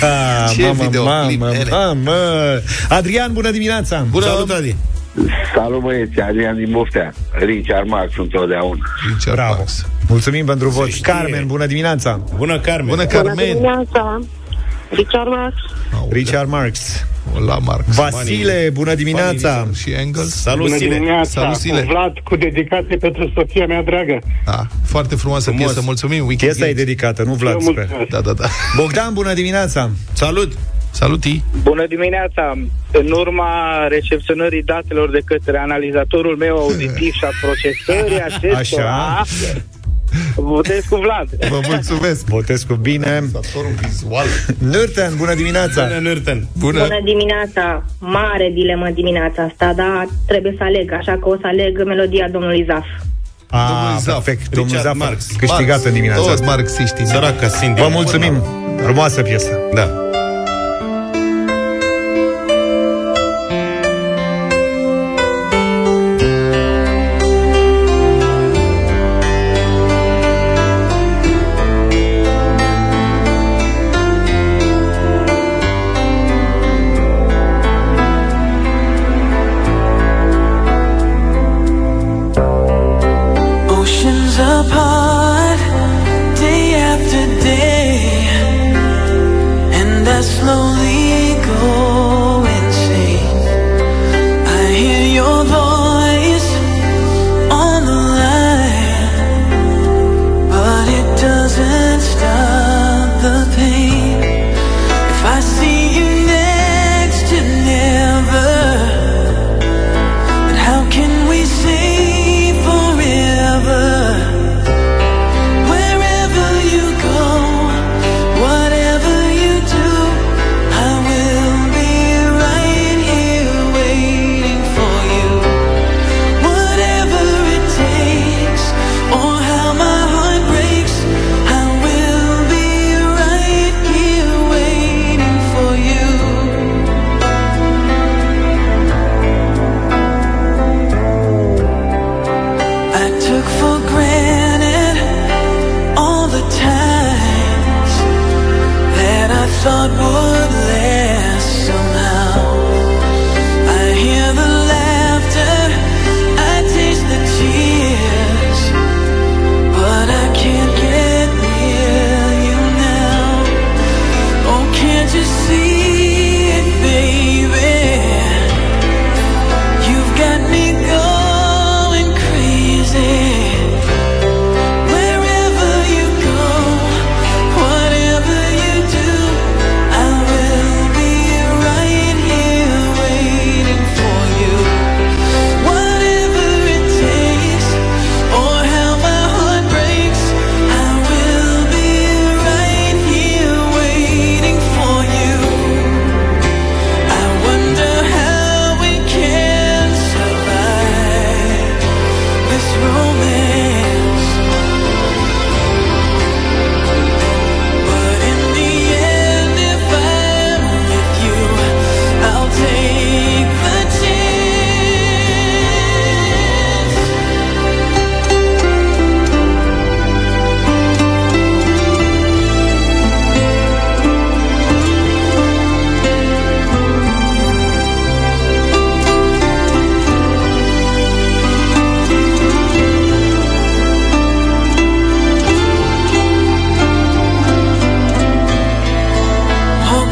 [0.54, 1.70] Ce mamă, videoclip, mamă, nene.
[1.70, 2.12] mamă.
[2.88, 4.06] Adrian, bună dimineața!
[4.10, 4.76] Bună, Salut, Adi!
[5.54, 8.78] Salut băieți, Adrian din Buftea Richard Marx întotdeauna
[9.12, 9.54] Richard Bravo!
[9.56, 9.86] Marx.
[10.08, 10.88] Mulțumim pentru vot.
[10.88, 11.12] știe.
[11.12, 12.20] Carmen, bună dimineața!
[12.36, 12.86] Bună, Carmen!
[12.86, 13.46] Bună, Carmen!
[13.52, 14.20] dimineața,
[14.90, 15.55] Richard Marx.
[16.11, 17.05] Richard Marx.
[17.46, 17.85] La Marx.
[17.94, 19.68] Vasile, bună dimineața!
[19.75, 20.35] Și Engels.
[20.35, 21.20] Salut, Sile!
[21.22, 21.81] Salut, Sile.
[21.81, 24.18] Vlad, cu dedicație pentru soția mea dragă.
[24.44, 25.64] Da, foarte frumoasă Frumos.
[25.66, 26.27] piesă, mulțumim.
[26.27, 26.85] Wicked Piesa e Games.
[26.85, 27.75] dedicată, nu Vlad, Eu sper.
[27.75, 28.11] mulțumesc.
[28.11, 28.44] Da, da, da.
[28.77, 29.90] Bogdan, bună dimineața!
[30.12, 30.53] Salut!
[30.90, 31.42] Salut, I.
[31.62, 32.53] Bună dimineața!
[32.92, 33.51] În urma
[33.88, 39.22] recepționării datelor de către analizatorul meu auditiv și a procesării acestora,
[40.35, 41.48] votez cu Vlad.
[41.48, 42.24] Vă mulțumesc.
[42.26, 43.24] Votez cu bine.
[43.33, 44.26] Datorul vizual.
[44.70, 45.87] Nürten, bună dimineața!
[45.87, 46.38] Bună, Nürten!
[46.59, 46.79] Bună.
[46.79, 47.85] Bună dimineața!
[47.98, 52.64] Mare dilemă dimineața asta, dar trebuie să aleg, așa că o să aleg melodia domnului
[52.68, 52.85] Zaf.
[53.50, 54.24] Domnul Ah, Zaf.
[54.24, 54.48] perfect.
[54.55, 55.26] Domnul Richard Zaf, Marx.
[55.38, 55.85] câștigat Marx.
[55.85, 56.46] în dimineața Toți asta.
[56.46, 57.07] marxiștii.
[57.07, 57.81] Săraca Cindy.
[57.81, 58.42] Vă mulțumim!
[58.83, 59.59] Frumoasă piesă.
[59.74, 59.90] Da.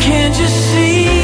[0.04, 1.23] Can't you see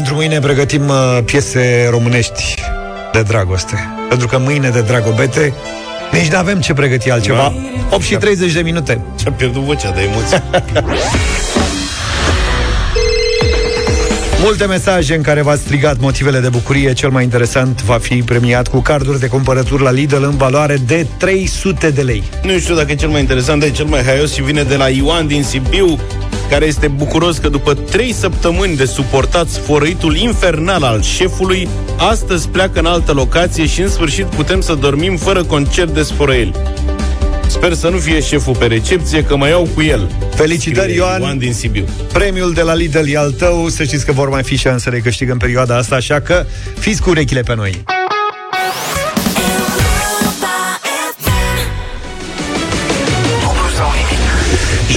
[0.00, 2.54] Pentru mâine pregătim uh, piese românești
[3.12, 3.74] de dragoste.
[4.08, 5.52] Pentru că mâine de dragobete
[6.12, 7.52] nici nu avem ce pregăti altceva.
[7.90, 9.00] 8 și 30 de minute.
[9.20, 10.42] Și-a pierdut vocea de emoție.
[14.42, 16.92] Multe mesaje în care v-ați strigat motivele de bucurie.
[16.92, 21.06] Cel mai interesant va fi premiat cu carduri de cumpărături la Lidl în valoare de
[21.18, 22.22] 300 de lei.
[22.42, 24.76] Nu știu dacă e cel mai interesant, dar e cel mai haios și vine de
[24.76, 25.98] la Ioan din Sibiu,
[26.50, 32.78] care este bucuros că după trei săptămâni de suportat sfărăitul infernal al șefului, astăzi pleacă
[32.78, 36.52] în altă locație și în sfârșit putem să dormim fără concert de sfărăieli.
[37.46, 40.10] Sper să nu fie șeful pe recepție, că mai iau cu el.
[40.34, 41.20] Felicitări, Scrie Ioan.
[41.20, 41.84] Ioan din Sibiu.
[42.12, 43.68] Premiul de la Lidl e al tău.
[43.68, 46.46] Să știți că vor mai fi șanse de câștig în perioada asta, așa că
[46.78, 47.84] fiți cu urechile pe noi.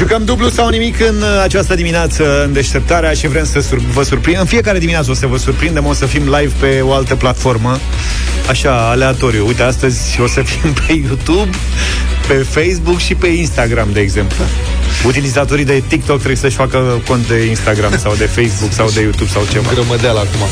[0.04, 4.04] Jucăm dublu sau nimic în uh, această dimineață în deșteptarea și vrem să sur- vă
[4.04, 4.42] surprindem.
[4.42, 7.80] În fiecare dimineață o să vă surprindem, o să fim live pe o altă platformă,
[8.50, 9.48] așa, aleatoriu.
[9.48, 11.58] Uite, astăzi o să fim pe YouTube,
[12.28, 14.44] pe Facebook și pe Instagram, de exemplu.
[15.06, 19.30] Utilizatorii de TikTok trebuie să-și facă cont de Instagram sau de Facebook sau de YouTube
[19.30, 19.70] sau ceva.
[19.74, 20.48] Grămădeală acum.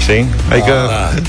[0.00, 0.26] Știi?
[0.50, 0.86] Adică...
[0.88, 1.22] Da.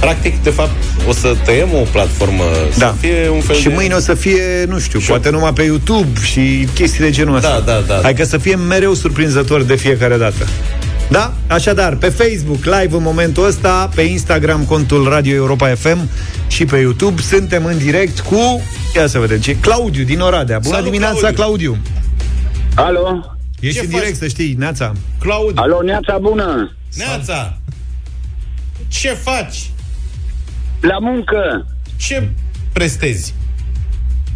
[0.00, 0.70] Practic, de fapt,
[1.08, 2.44] o să tăiem o platformă
[2.78, 2.86] Da.
[2.86, 3.74] să fie un fel și de...
[3.74, 7.60] mâine o să fie, nu știu, poate numai pe YouTube și chestii de genul ăsta.
[7.60, 8.08] Da, da, da.
[8.08, 10.46] Adică să fie mereu surprinzător de fiecare dată.
[11.10, 11.32] Da?
[11.46, 16.08] Așadar, pe Facebook, live în momentul ăsta, pe Instagram, contul Radio Europa FM
[16.48, 18.62] și pe YouTube, suntem în direct cu,
[18.96, 20.58] ia să vedem ce, Claudiu din Oradea.
[20.58, 21.76] Bună Salut, dimineața, Claudiu.
[22.74, 22.98] Claudiu!
[23.00, 23.36] Alo?
[23.60, 24.00] Ești Ce în faci?
[24.00, 24.92] direct, să știi, Neața.
[25.18, 26.76] Claudiu, Alo, neața bună!
[26.96, 27.58] Neața,
[28.88, 29.70] ce faci?
[30.80, 31.66] La muncă!
[31.96, 32.28] Ce
[32.72, 33.34] prestezi?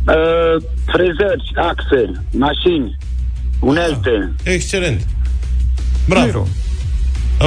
[0.07, 2.97] Uh, frezări, axe, mașini,
[3.61, 4.33] unelte.
[4.43, 4.99] Excelent.
[5.01, 5.07] Nu-i
[6.07, 6.31] Bravo.
[6.31, 6.49] rău.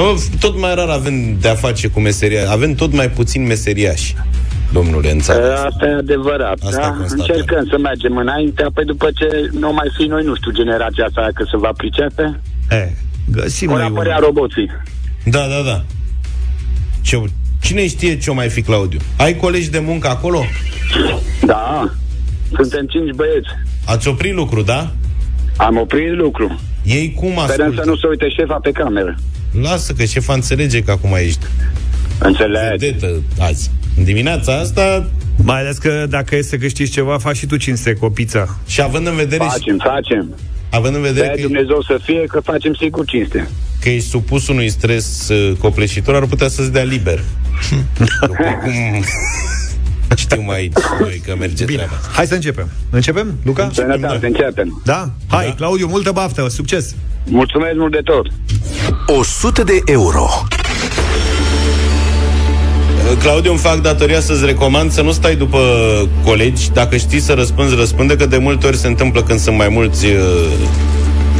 [0.06, 2.50] Am- Tot mai rar avem de-a face cu meseria.
[2.50, 4.14] Avem tot mai puțin meseriași,
[4.72, 5.66] domnule, în țara Uh, asta.
[5.66, 6.88] asta e adevărat, Asta da?
[6.90, 7.24] constatăm.
[7.28, 11.28] Încercăm să mergem înainte, apoi după ce nu mai fi noi, nu știu, generația asta
[11.34, 12.40] că se va pricepe,
[12.70, 12.92] E,
[13.30, 14.22] găsim vor noi apărea un...
[14.24, 14.70] roboții.
[15.24, 15.84] Da, da, da.
[17.00, 17.22] Ce,
[17.60, 18.98] cine știe ce o mai fi, Claudiu?
[19.16, 20.44] Ai colegi de muncă acolo?
[21.46, 21.90] Da,
[22.56, 23.48] suntem cinci băieți.
[23.84, 24.92] Ați oprit lucru, da?
[25.56, 26.60] Am oprit lucru.
[26.84, 27.84] Ei cum Sperăm să ascultă?
[27.84, 29.14] nu se uite șefa pe cameră.
[29.62, 31.46] Lasă că șefa înțelege că acum ești
[32.18, 32.76] Înțelegi?
[32.86, 33.70] vedetă azi.
[33.96, 35.10] În dimineața asta
[35.42, 38.58] Mai ales că dacă e să câștigi ceva, faci și tu cinste cu o pizza.
[38.66, 40.34] și având în vedere, Facem, facem.
[40.70, 43.48] Având în vedere De că, Dumnezeu să fie că facem sigur cinste.
[43.80, 47.20] că ești supus unui stres uh, copleșitor, ar putea să-ți dea liber.
[48.20, 49.04] După cum
[50.16, 52.00] Știu mai noi că merge Bine, treaba.
[52.12, 52.68] hai să începem.
[52.90, 53.70] Începem, Luca?
[53.72, 54.82] Sănătate, începem.
[54.84, 55.10] Da?
[55.28, 56.94] Hai, Claudiu, multă baftă, succes!
[57.24, 58.26] Mulțumesc mult de tot.
[59.18, 60.26] 100 de euro.
[63.16, 65.58] Claudiu, îmi fac datoria să-ți recomand să nu stai după
[66.24, 66.70] colegi.
[66.72, 70.06] Dacă știi să răspunzi, răspunde, că de multe ori se întâmplă când sunt mai mulți
[70.06, 70.12] uh,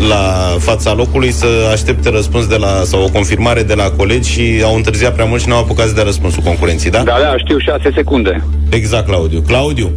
[0.08, 4.60] la fața locului să aștepte răspuns de la, sau o confirmare de la colegi și
[4.64, 7.02] au întârziat prea mult și n-au apucat să dea răspunsul concurenții, da?
[7.02, 8.44] Da, da, știu 6 secunde.
[8.70, 9.40] Exact, Claudiu.
[9.40, 9.90] Claudiu,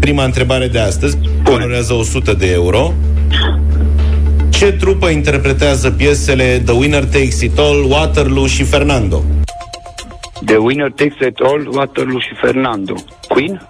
[0.00, 2.92] prima întrebare de astăzi, valorează 100 de euro.
[4.48, 9.24] Ce trupă interpretează piesele The Winner Takes It All, Waterloo și Fernando?
[10.44, 12.94] The winner takes it all, Waterloo și Fernando.
[13.28, 13.60] Queen?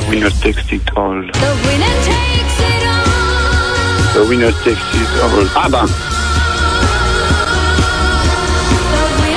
[0.00, 1.28] The winner takes it all.
[1.32, 4.12] The winner takes it all.
[4.12, 5.64] The winner takes it all.
[5.64, 5.84] Aba.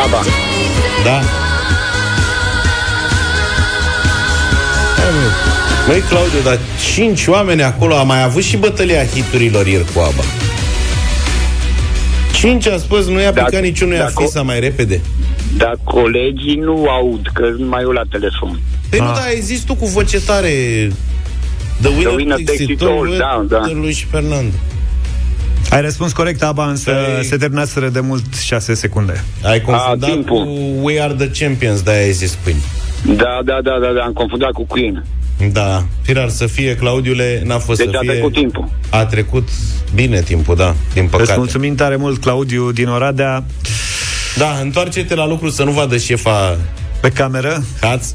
[0.04, 0.22] Aba.
[1.04, 1.22] Da?
[5.88, 6.60] Măi, Claudiu, dar
[6.94, 10.24] cinci oameni acolo, am mai avut și bătălia hiturilor ieri cu ABBA.
[12.34, 15.02] Cinci a spus, nu i-a Dacă- picat niciunui dacă- afisa mai repede.
[15.62, 18.60] Dar colegii nu aud, că nu mai eu la telefon.
[18.90, 20.50] Păi nu, dar ai zis tu cu voce tare
[21.82, 22.16] The winner, Ah.
[22.16, 23.62] winner takes it all, da, da.
[23.74, 24.56] lui și Fernando.
[25.70, 29.24] Ai răspuns corect, Aba, însă Ai- se terminaseră de mult 6 secunde.
[29.44, 30.46] Ai confundat A, timpul.
[30.46, 30.52] cu
[30.86, 32.58] We Are The Champions, de-aia ai zis Queen.
[33.18, 35.06] Da, da, da, da, da, am confundat cu Queen.
[35.52, 38.10] Da, firar să fie, Claudiule, n-a fost Deci să a fie.
[38.12, 38.70] trecut timpul.
[38.90, 39.48] A trecut
[39.96, 41.34] bine timpul, da, din Îți păcate.
[41.38, 43.44] mulțumim tare mult, Claudiu, din Oradea,
[44.38, 46.58] Da, întoarce-te la lucru să nu vadă șefa
[47.02, 47.64] pe cameră.
[47.82, 48.08] Haț.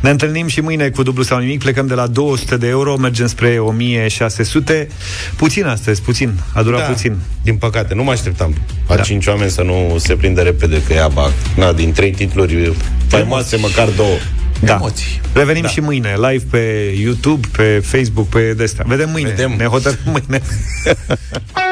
[0.00, 3.26] Ne întâlnim și mâine cu dublu sau nimic, plecăm de la 200 de euro, mergem
[3.26, 4.88] spre 1600.
[5.36, 7.16] Puțin astăzi, puțin, a durat Da, puțin.
[7.42, 8.54] din păcate, nu mă așteptam.
[8.86, 9.02] A Da.
[9.02, 11.32] cinci oameni să nu se prindă repede că ia bac.
[11.56, 12.72] Na, din trei titluri
[13.06, 14.16] faimoase, măcar două.
[14.60, 14.74] Da.
[14.74, 15.20] Emoții.
[15.32, 15.68] Revenim Da.
[15.68, 18.84] și mâine, live pe YouTube, pe Facebook, pe destea.
[18.88, 19.28] Vedem mâine.
[19.28, 19.54] Vedem.
[19.56, 20.42] Ne hotărâm mâine.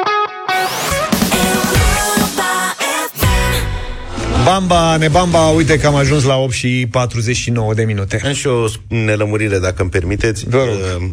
[4.45, 8.21] Bamba, ne bamba, uite că am ajuns la 8 și 49 de minute.
[8.25, 10.49] Am și o nelămurire, dacă îmi permiteți.
[10.49, 11.03] Vă rog.
[11.03, 11.09] Uh,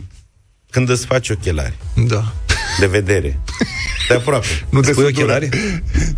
[0.69, 1.73] Când îți faci ochelari
[2.07, 2.33] Da.
[2.79, 3.39] De vedere,
[4.07, 5.23] de aproape, Nu te Pui sătura.
[5.35, 5.49] ochelari?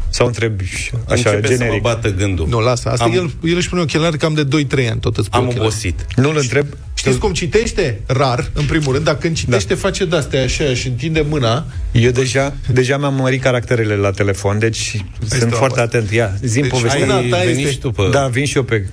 [0.09, 0.63] Sau întrebi
[1.09, 1.81] așa, începe să mă generic?
[1.81, 2.47] bată gândul.
[2.47, 2.89] Nu, lasă.
[2.89, 5.47] Asta Am- el, el își pune ochelari cam de 2-3 ani, tot îți pune Am
[5.49, 5.59] ochelari.
[5.59, 6.05] obosit.
[6.15, 6.65] Nu-l întreb?
[6.93, 7.99] Știți cum citește?
[8.05, 11.65] Rar, în primul rând, dar când citește, face de-astea așa și întinde mâna.
[11.91, 15.97] Eu deja, deja mi-am mărit caracterele la telefon, deci sunt treaba foarte asta.
[15.97, 16.11] atent.
[16.11, 16.99] Ia, zi-mi Deci, povestea.
[16.99, 18.01] mâna Ai ta venit este- și tu pe...
[18.11, 18.87] Da, vin și eu pe...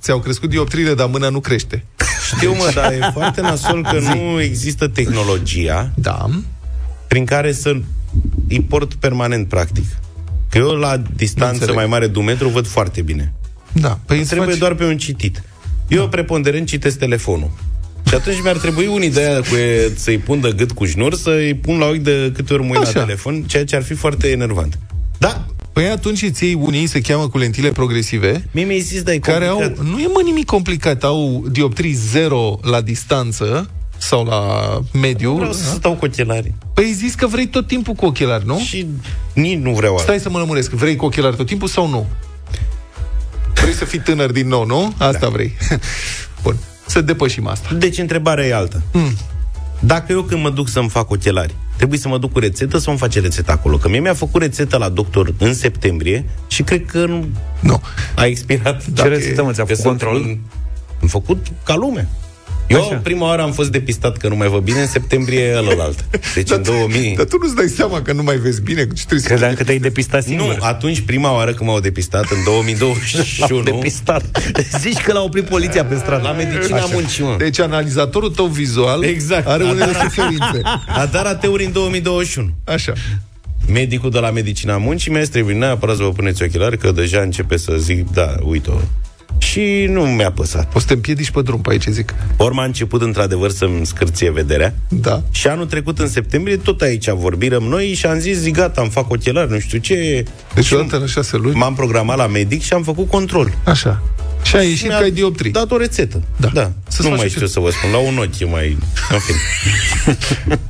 [0.00, 1.84] Ți-au crescut dioptrile, dar mâna nu crește.
[2.36, 6.28] Știu, mă, dar e foarte nasol că nu există tehnologia Da.
[7.12, 7.76] Prin care să
[8.48, 9.84] îi port permanent, practic.
[10.50, 11.74] Că eu la distanță înțeleg.
[11.74, 13.32] mai mare de un metru văd foarte bine.
[13.72, 13.98] Da.
[14.06, 14.58] Păi îți Trebuie faci...
[14.58, 15.42] doar pe un citit.
[15.88, 17.50] Eu preponderent citesc telefonul.
[18.08, 21.14] Și atunci mi-ar trebui unii de aia cu e, să-i pun de gât cu șnur,
[21.14, 23.00] să-i pun la ochi de câte ori mă uit la Așa.
[23.00, 24.78] telefon, ceea ce ar fi foarte enervant.
[25.18, 29.14] Da, Păi atunci îți iei unii, se cheamă cu lentile progresive, mie mi-ai zis, dar
[29.14, 29.58] e care au...
[29.58, 29.84] complicat.
[29.84, 33.70] Nu e mă nimic complicat, au dioptrii zero la distanță
[34.02, 34.40] sau la
[34.92, 35.34] mediu.
[35.34, 36.54] Vreau să stau cu ochelari.
[36.74, 38.58] Păi zis că vrei tot timpul cu ochelari, nu?
[38.58, 38.86] Și
[39.34, 40.06] nici nu vreau asta.
[40.06, 40.70] Stai să mă lămuresc.
[40.70, 42.06] Vrei cu ochelari tot timpul sau nu?
[43.54, 44.92] Vrei să fii tânăr din nou, nu?
[44.98, 45.28] Asta da.
[45.28, 45.52] vrei.
[46.42, 46.56] Bun.
[46.86, 47.74] Să depășim asta.
[47.74, 48.82] Deci întrebarea e alta.
[48.92, 49.16] Mm.
[49.80, 52.90] Dacă eu când mă duc să-mi fac ochelari, trebuie să mă duc cu rețetă sau
[52.92, 53.76] îmi face rețeta acolo?
[53.76, 57.26] Că mie mi-a făcut rețeta la doctor în septembrie și cred că nu
[57.60, 57.82] Nu.
[58.14, 58.84] a expirat.
[58.94, 60.14] Ce rețetă, mă, ți-a Că făcut sunt control?
[60.22, 60.38] un-
[61.02, 62.08] Am făcut ca lume.
[62.66, 62.94] Eu Așa.
[63.02, 66.04] prima oară am fost depistat că nu mai văd bine în septembrie ălălalt.
[66.34, 67.14] Deci în 2000...
[67.16, 68.80] Dar tu nu-ți dai seama că nu mai vezi bine?
[68.86, 70.58] Ce trebuie să Credeam că te-ai depistat Nu, singur.
[70.60, 74.24] atunci prima oară când m-au depistat, în 2021, L-au depistat.
[74.80, 76.22] Zici că l-a oprit poliția pe stradă.
[76.22, 77.34] la medicina muncii, mă.
[77.38, 79.46] Deci analizatorul tău vizual Exact.
[79.46, 80.60] are unele A dat- suferințe.
[80.86, 82.50] A dat rateuri în 2021.
[82.64, 82.92] Așa.
[83.72, 87.20] Medicul de la medicina muncii mi-a zis, trebuie neapărat să vă puneți ochelari, că deja
[87.20, 88.74] începe să zic, da, uite-o.
[89.42, 90.66] Și nu mi-a păsat.
[90.70, 92.14] Poți să te împiedici pe drum, pe aici zic.
[92.36, 94.74] Ori m-a început într-adevăr să-mi scârție vederea.
[94.88, 95.22] Da.
[95.30, 98.88] Și anul trecut, în septembrie, tot aici vorbirăm noi și am zis, zi, gata, am
[98.88, 100.24] fac ochelari, nu știu ce.
[100.54, 101.56] Deci Și odată la șase luni.
[101.56, 103.52] M-am programat la medic și am făcut control.
[103.64, 104.02] Așa.
[104.42, 105.50] Și ai ieșit Mi-a că ai dioptrii.
[105.50, 106.22] dat o rețetă.
[106.36, 106.48] Da.
[106.52, 106.72] da.
[106.88, 107.52] Să-ți nu faci mai și știu tu.
[107.52, 107.90] să vă spun.
[107.90, 108.76] La un ochi e mai...
[109.10, 109.38] În fine.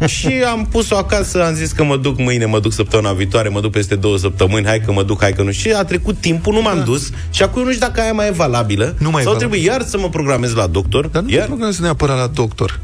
[0.16, 3.61] și am pus-o acasă, am zis că mă duc mâine, mă duc săptămâna viitoare, mă
[3.61, 5.51] duc peste două săptămâni, hai că mă duc, hai că nu.
[5.51, 6.83] Și a trecut timpul, nu m-am da.
[6.83, 9.33] dus și acum eu nu știu dacă aia mai e valabilă Nu mai e sau
[9.33, 9.37] valabilă.
[9.39, 11.07] trebuie iar să mă programez la doctor.
[11.07, 11.41] Dar nu iar...
[11.41, 12.81] te programezi neapărat la doctor.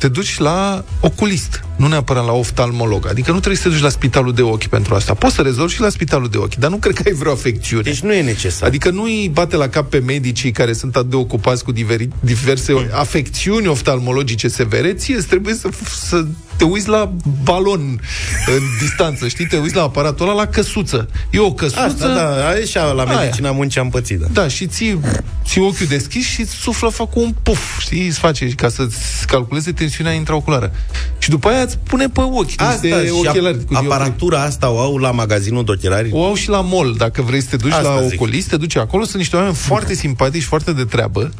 [0.00, 1.64] Te duci la oculist.
[1.76, 3.06] nu neapărat la oftalmolog.
[3.08, 5.14] Adică nu trebuie să te duci la spitalul de ochi pentru asta.
[5.14, 7.82] Poți să rezolvi și la spitalul de ochi, dar nu cred că ai vreo afecțiune.
[7.82, 8.68] Deci nu e necesar.
[8.68, 12.08] Adică nu îi bate la cap pe medicii care sunt atât de ocupați cu diveri,
[12.20, 12.86] diverse Mm.
[12.92, 15.68] afecțiuni oftalmologice severe, ție îți trebuie să,
[16.08, 16.24] să
[16.60, 17.12] te uiți la
[17.44, 18.00] balon
[18.46, 19.46] în distanță, știi?
[19.46, 21.08] Te uiți la aparatul ăla la căsuță.
[21.30, 21.80] E o căsuță...
[21.80, 23.18] Asta, da, așa la Aia.
[23.20, 24.26] medicina muncii am pățit, da.
[24.32, 25.00] Da, și ții,
[25.44, 29.72] ții ochiul deschis și îți suflă fac un puf, știi, îți face ca să-ți calculeze
[29.72, 30.72] tensiunea intraoculară.
[31.18, 33.90] Și după aia îți pune pe ochi Asta niște și ochelari ap- cu dioptrii.
[33.92, 36.10] aparatura asta o au la magazinul de ochelari?
[36.12, 38.20] O au și la mall, dacă vrei să te duci Asta la zic.
[38.20, 41.30] oculist, te duci acolo, sunt niște oameni foarte simpatici, foarte de treabă.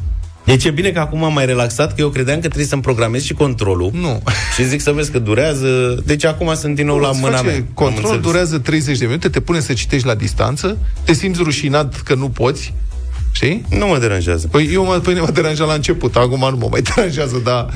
[0.45, 3.23] Deci e bine că acum am mai relaxat, că eu credeam că trebuie să-mi programez
[3.23, 3.91] și controlul.
[3.93, 4.21] Nu.
[4.55, 6.01] Și zic să vezi că durează.
[6.05, 7.55] Deci acum sunt din nou la Îți mâna face mea.
[7.55, 8.21] Am Control înțeles.
[8.21, 12.29] durează 30 de minute, te pune să citești la distanță, te simți rușinat că nu
[12.29, 12.73] poți,
[13.31, 13.65] știi?
[13.69, 14.47] Nu mă deranjează.
[14.47, 17.69] Păi eu mă, pe mine mă deranja la început, acum nu mă mai deranjează, dar...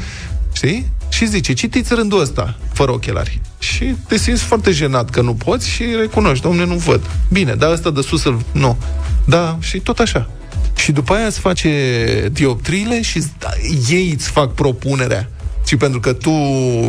[0.53, 0.91] Știi?
[1.09, 3.41] Și zice, citiți rândul ăsta, fără ochelari.
[3.59, 7.01] Și te simți foarte jenat că nu poți și recunoști, domne, nu văd.
[7.32, 8.41] Bine, dar ăsta de sus îl...
[8.51, 8.78] Nu.
[9.26, 10.30] Da, și tot așa.
[10.76, 13.49] Și după aia îți face dioptriile și îți da,
[13.89, 15.30] ei îți fac propunerea.
[15.67, 16.32] Și pentru că tu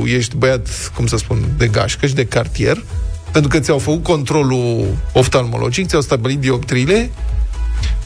[0.05, 2.85] ești băiat, cum să spun, de gașcă și de cartier,
[3.33, 7.11] pentru că ți-au făcut controlul oftalmologic, ți-au stabilit dioptriile,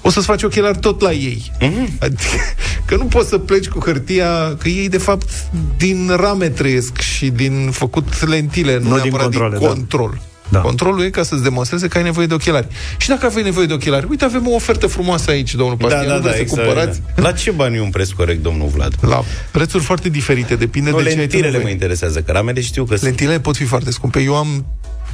[0.02, 1.52] o să-ți faci ochelari tot la ei.
[1.60, 1.98] Mm-hmm.
[1.98, 2.36] Adică,
[2.86, 5.28] că nu poți să pleci cu hârtia, că ei, de fapt,
[5.76, 9.72] din rame trăiesc și din făcut lentile, nu, Nu din neapărat controle, din da.
[9.72, 10.10] control.
[10.14, 10.29] Da.
[10.58, 12.66] Controlul e ca să-ți demonstreze că ai nevoie de ochelari.
[12.96, 16.08] Și dacă aveai nevoie de ochelari, uite, avem o ofertă frumoasă aici, domnul Da, Pastia,
[16.08, 17.02] da, nu da, vreți să cumpărați?
[17.14, 18.94] La ce bani e un preț corect, domnul Vlad?
[19.00, 21.64] La prețuri foarte diferite, depinde Nu, de ce ai tu lentilele nevoie.
[21.64, 23.02] mă interesează, că ramele știu că sunt.
[23.02, 24.20] Lentile pot fi foarte scumpe.
[24.20, 24.66] Eu am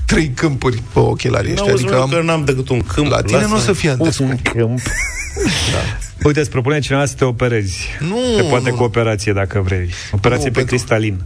[0.07, 2.09] trei câmpuri pe ochelari ăștia, N-auzi, adică mă, am...
[2.11, 3.07] că n-am decât un câmp.
[3.11, 3.49] La tine lasă.
[3.49, 4.49] nu o să fie atât de Un scump.
[4.49, 4.79] câmp.
[5.73, 5.79] da.
[6.27, 7.79] Uite, îți propune cineva să te operezi.
[8.01, 8.77] Nu, Te poate nu.
[8.77, 9.89] cu operație, dacă vrei.
[10.13, 11.23] Operație Nu, pe pentru- cristalin.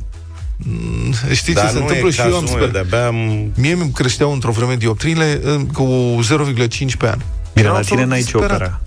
[1.33, 2.69] Știi Dar ce se nu întâmplă e și eu cazul am meu, sper.
[2.71, 3.17] de-abia am...
[3.57, 7.19] Mie mi creșteau într-o vreme dioptriile uh, cu 0,5 pe an.
[7.55, 8.51] Bine, Eram la tine absolut n-ai ce disperat.
[8.51, 8.81] opera.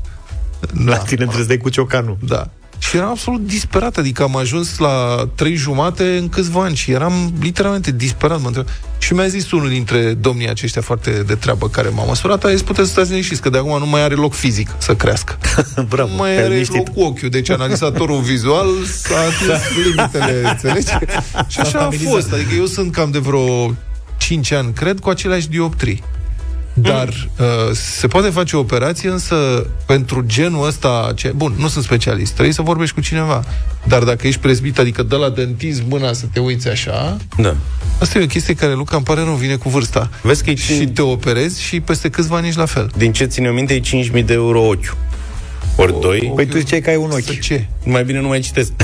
[0.59, 0.91] Da.
[0.91, 2.17] La tine trebuie să dai cu ciocanul.
[2.21, 2.49] Da.
[2.89, 7.33] Și eram absolut disperat, adică am ajuns la trei jumate în câțiva ani și eram
[7.41, 8.41] literalmente disperat.
[8.41, 8.65] Mă întreb.
[8.97, 12.61] Și mi-a zis unul dintre domnii aceștia foarte de treabă care m-a măsurat, a zis,
[12.61, 15.37] puteți să stați liniștiți, că de acum nu mai are loc fizic să crească.
[15.89, 16.75] Bravo, nu mai te-ai are liniștit.
[16.75, 20.87] loc cu ochiul, deci analizatorul vizual s-a atins limitele, înțelegi?
[21.47, 23.75] Și așa a fost, adică eu sunt cam de vreo
[24.17, 26.03] 5 ani, cred, cu aceleași dioptrii.
[26.73, 27.07] Dar
[27.39, 29.35] uh, se poate face o operație, însă
[29.85, 33.43] pentru genul ăsta, ce, bun, nu sunt specialist, trebuie să vorbești cu cineva.
[33.87, 37.55] Dar dacă ești prezbit, adică de la dentist mâna să te uiți așa, Da.
[37.99, 40.09] asta e o chestie care, Luca, îmi pare rău, vine cu vârsta.
[40.21, 42.91] Vezi că e Și te operezi și peste câțiva ani ești la fel.
[42.97, 43.79] Din ce țin eu minte, e
[44.19, 44.97] 5.000 de euro ochiul.
[45.75, 46.31] Ori doi.
[46.35, 47.39] Păi tu ziceai că ai un Să ochi.
[47.39, 47.65] ce?
[47.85, 48.71] Mai bine nu mai citesc.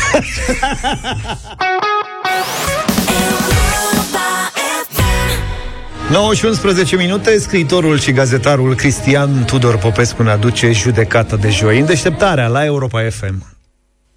[6.12, 11.80] 9 și 11 minute, scriitorul și gazetarul Cristian Tudor Popescu ne aduce judecată de joi
[11.80, 13.36] în deșteptarea la Europa FM.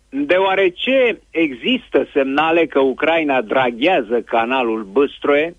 [0.09, 5.55] Deoarece există semnale că Ucraina draghează canalul Băstroe,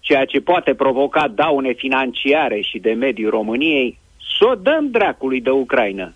[0.00, 3.98] ceea ce poate provoca daune financiare și de mediu României,
[4.38, 6.12] să o dăm dracului de Ucraina.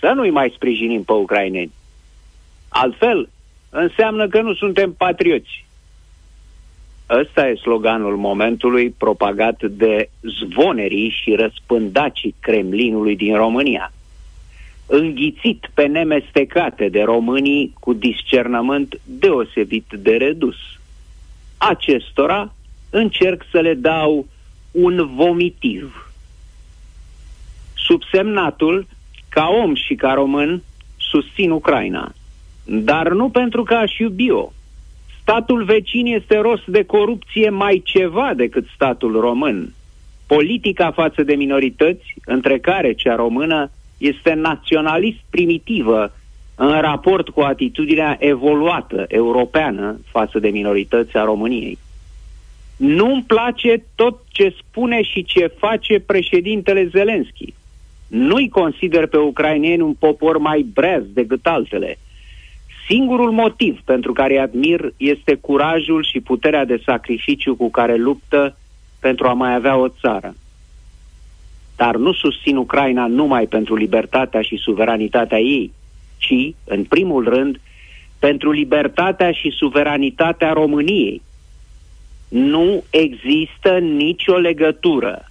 [0.00, 1.72] Să nu-i mai sprijinim pe ucraineni.
[2.68, 3.28] Altfel,
[3.70, 5.66] înseamnă că nu suntem patrioți.
[7.10, 13.92] Ăsta e sloganul momentului propagat de zvonerii și răspândacii Kremlinului din România
[14.88, 20.56] înghițit pe nemestecate de românii cu discernământ deosebit de redus.
[21.56, 22.54] Acestora
[22.90, 24.26] încerc să le dau
[24.70, 26.12] un vomitiv.
[27.74, 28.86] Subsemnatul,
[29.28, 30.62] ca om și ca român,
[30.96, 32.12] susțin Ucraina,
[32.64, 34.52] dar nu pentru că aș iubi-o.
[35.28, 39.74] Statul vecin este rost de corupție mai ceva decât statul român.
[40.26, 46.12] Politica față de minorități, între care cea română, este naționalist primitivă
[46.54, 51.78] în raport cu atitudinea evoluată europeană față de minorități a României.
[52.76, 57.54] Nu-mi place tot ce spune și ce face președintele Zelenski.
[58.06, 61.98] Nu-i consider pe ucrainieni un popor mai breaz decât altele.
[62.88, 68.56] Singurul motiv pentru care îi admir este curajul și puterea de sacrificiu cu care luptă
[69.00, 70.34] pentru a mai avea o țară
[71.78, 75.72] dar nu susțin Ucraina numai pentru libertatea și suveranitatea ei,
[76.16, 77.60] ci, în primul rând,
[78.18, 81.22] pentru libertatea și suveranitatea României.
[82.28, 85.30] Nu există nicio legătură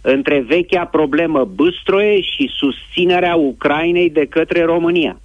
[0.00, 5.20] între vechea problemă Băstroie și susținerea Ucrainei de către România.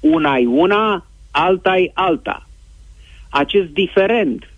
[0.00, 2.46] Una-i una, alta-i alta.
[3.30, 4.48] acest diferent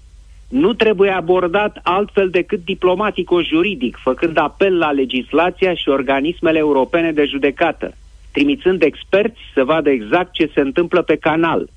[0.48, 7.94] nu trebuie abordat altfel decât diplomatico-juridic, făcând apel la legislația și organismele europene de judecată,
[8.32, 11.68] trimițând experți să vadă exact ce se întâmplă pe canal,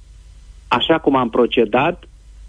[0.68, 2.04] așa cum am procedat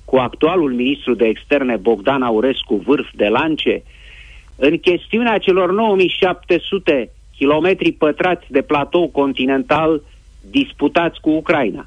[0.04, 3.82] cu actualul ministru de externe Bogdan Aurescu, vârf de lance,
[4.56, 10.02] în chestiunea celor 9700 kilometri pătrați de platou continental
[10.50, 11.84] disputați cu Ucraina.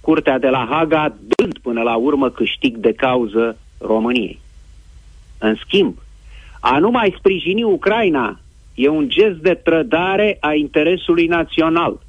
[0.00, 4.38] Curtea de la Haga dând până la urmă câștig de cauză României.
[5.38, 5.98] În schimb,
[6.60, 8.40] a nu mai sprijini Ucraina
[8.74, 12.00] e un gest de trădare a interesului național.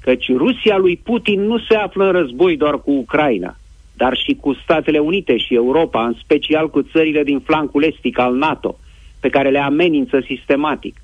[0.00, 3.56] Căci Rusia lui Putin nu se află în război doar cu Ucraina,
[3.96, 8.34] dar și cu Statele Unite și Europa, în special cu țările din flancul estic al
[8.34, 8.78] NATO,
[9.20, 11.00] pe care le amenință sistematic.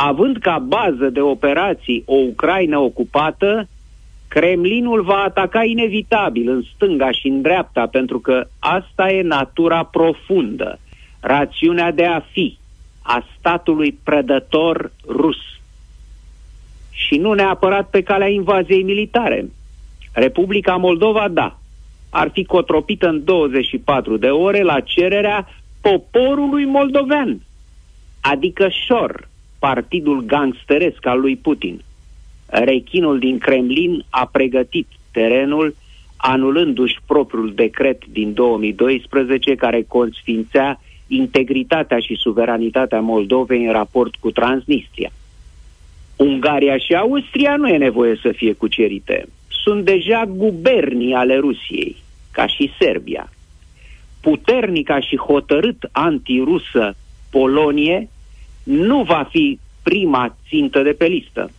[0.00, 3.68] Având ca bază de operații o Ucraina ocupată,
[4.28, 10.78] Kremlinul va ataca inevitabil în stânga și în dreapta, pentru că asta e natura profundă,
[11.20, 12.58] rațiunea de a fi
[13.02, 15.36] a statului prădător rus.
[16.90, 19.50] Și nu neapărat pe calea invaziei militare.
[20.12, 21.58] Republica Moldova, da,
[22.10, 25.48] ar fi cotropită în 24 de ore la cererea
[25.80, 27.40] poporului moldovean,
[28.20, 29.28] adică șor,
[29.58, 31.80] partidul gangsteresc al lui Putin.
[32.46, 35.74] Rechinul din Kremlin a pregătit terenul
[36.16, 45.10] anulându-și propriul decret din 2012 care consfințea integritatea și suveranitatea Moldovei în raport cu Transnistria.
[46.16, 49.28] Ungaria și Austria nu e nevoie să fie cucerite.
[49.64, 51.96] Sunt deja gubernii ale Rusiei,
[52.30, 53.32] ca și Serbia.
[54.20, 56.96] Puternica și hotărât antirusă
[57.30, 58.08] Polonie
[58.68, 61.50] nu va fi prima țintă de pe listă.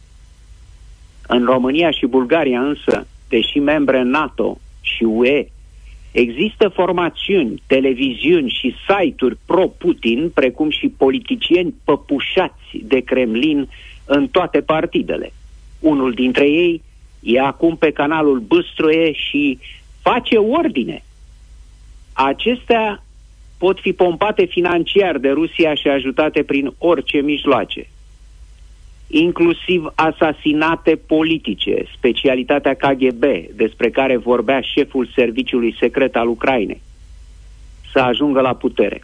[1.28, 5.48] În România și Bulgaria însă, deși membre NATO și UE,
[6.12, 13.70] există formațiuni, televiziuni și site-uri pro-Putin, precum și politicieni păpușați de Kremlin
[14.06, 15.34] în toate partidele.
[15.80, 16.82] Unul dintre ei
[17.20, 19.60] e acum pe canalul Băstroie și
[20.02, 21.04] face ordine.
[22.14, 23.04] Acestea
[23.60, 27.88] pot fi pompate financiar de Rusia și ajutate prin orice mijloace
[29.12, 33.24] inclusiv asasinate politice, specialitatea KGB,
[33.56, 36.82] despre care vorbea șeful serviciului secret al Ucrainei,
[37.92, 39.04] să ajungă la putere.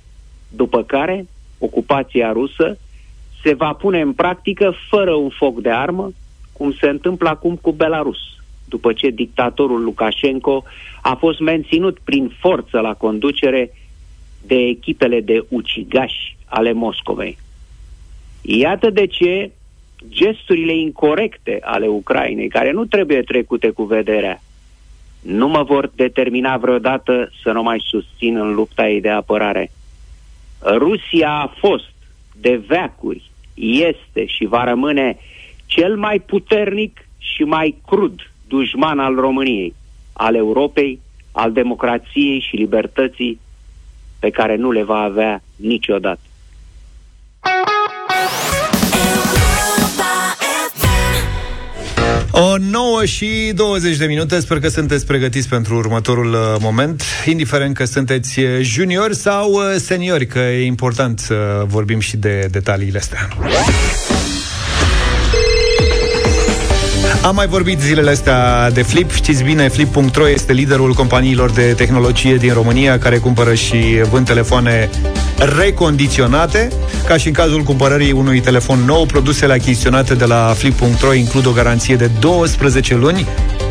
[0.49, 1.25] După care,
[1.57, 2.77] ocupația rusă
[3.43, 6.11] se va pune în practică fără un foc de armă,
[6.53, 8.19] cum se întâmplă acum cu Belarus,
[8.69, 10.63] după ce dictatorul Lukashenko
[11.01, 13.71] a fost menținut prin forță la conducere
[14.47, 17.37] de echipele de ucigași ale Moscovei.
[18.41, 19.51] Iată de ce
[20.09, 24.41] gesturile incorrecte ale Ucrainei, care nu trebuie trecute cu vederea,
[25.21, 29.71] nu mă vor determina vreodată să nu mai susțin în lupta ei de apărare.
[30.61, 31.93] Rusia a fost,
[32.41, 33.31] de veacuri,
[33.89, 35.17] este și va rămâne
[35.65, 39.73] cel mai puternic și mai crud dușman al României,
[40.13, 40.99] al Europei,
[41.31, 43.39] al democrației și libertății
[44.25, 46.19] pe care nu le va avea niciodată.
[52.31, 57.75] O 9 și 20 de minute, sper că sunteți pregătiți pentru următorul uh, moment, indiferent
[57.75, 62.97] că sunteți uh, juniori sau uh, seniori, că e important să vorbim și de detaliile
[62.97, 63.27] astea.
[67.25, 69.11] Am mai vorbit zilele astea de Flip.
[69.11, 74.89] Știți bine, Flip.ro este liderul companiilor de tehnologie din România care cumpără și vând telefoane
[75.57, 76.71] recondiționate.
[77.07, 81.51] Ca și în cazul cumpărării unui telefon nou, produsele achiziționate de la Flip.ro includ o
[81.51, 83.27] garanție de 12 luni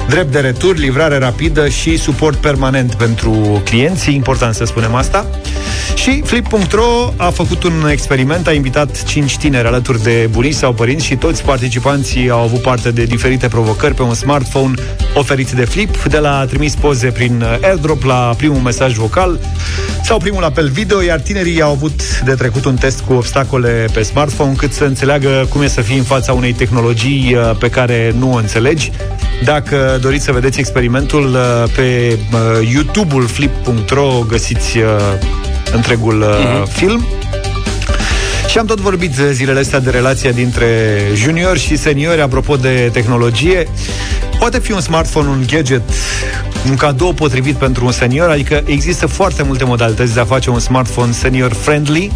[0.08, 5.26] drept de retur, livrare rapidă și suport permanent pentru clienți, e important să spunem asta.
[5.94, 11.04] Și Flip.ro a făcut un experiment, a invitat 5 tineri alături de bunici sau părinți
[11.04, 14.74] și toți participanții au avut parte de diferite provocări pe un smartphone
[15.14, 19.38] oferit de Flip, de la trimis poze prin airdrop la primul mesaj vocal
[20.02, 24.02] sau primul apel video, iar tinerii au avut de trecut un test cu obstacole pe
[24.02, 28.14] smartphone cât să înțeleagă cum e să fii în fața unei tehnologii uh, pe care
[28.18, 28.90] nu o înțelegi.
[29.44, 34.78] Dacă doriți să vedeți experimentul uh, pe uh, youtube-ul flip.ro găsiți
[35.72, 36.72] întregul uh-huh.
[36.72, 37.06] film.
[38.48, 43.68] Și am tot vorbit zilele astea de relația dintre juniori și seniori apropo de tehnologie.
[44.38, 45.82] Poate fi un smartphone un gadget,
[46.68, 50.58] un cadou potrivit pentru un senior, adică există foarte multe modalități de a face un
[50.58, 52.12] smartphone senior friendly.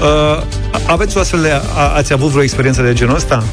[0.00, 0.42] Uh,
[0.86, 3.44] aveți o astfel de, a, ați avut vreo experiență de genul ăsta?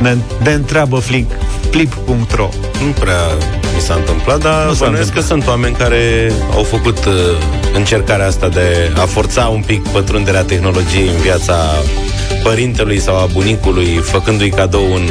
[0.00, 1.30] Ne, ne întreabă Flink,
[1.70, 2.48] flip.ro
[2.84, 3.20] Nu prea
[3.74, 5.24] mi s-a întâmplat, dar Nu s-a bănuiesc că întâmplat.
[5.24, 7.14] sunt oameni care au făcut uh,
[7.74, 11.54] încercarea asta de a forța un pic pătrunderea tehnologiei în viața
[12.42, 15.08] părintelui sau a bunicului, făcându-i cadou un,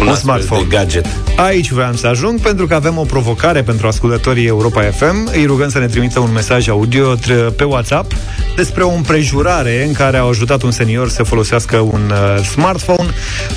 [0.00, 0.62] un, Un astfel smartphone.
[0.68, 1.06] de gadget.
[1.36, 5.28] Aici vreau să ajung pentru că avem o provocare pentru ascultătorii Europa FM.
[5.32, 8.12] Îi rugăm să ne trimită un mesaj audio tr- pe WhatsApp
[8.56, 13.08] despre o împrejurare în care au ajutat un senior să folosească un uh, smartphone.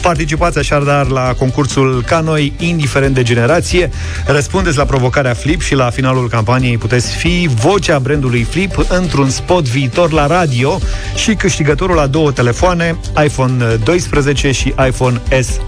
[0.02, 3.90] Participați așadar la concursul Ca noi, indiferent de generație.
[4.26, 9.64] Răspundeți la provocarea Flip și la finalul campaniei puteți fi vocea brandului Flip într-un spot
[9.68, 10.80] viitor la radio
[11.16, 15.60] și câștigătorul la două telefoane, iPhone 12 și iPhone SE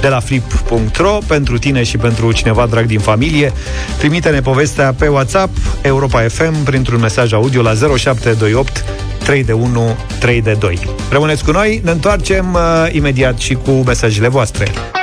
[0.00, 3.52] de la flip.ro pentru tine și pentru cineva drag din familie.
[3.98, 8.84] Trimite-ne povestea pe WhatsApp Europa FM printr-un mesaj audio la 0728
[9.24, 10.78] 3 de 1 3 de 2.
[11.10, 15.01] Rămâneți cu noi, ne întoarcem uh, imediat și cu mesajele voastre.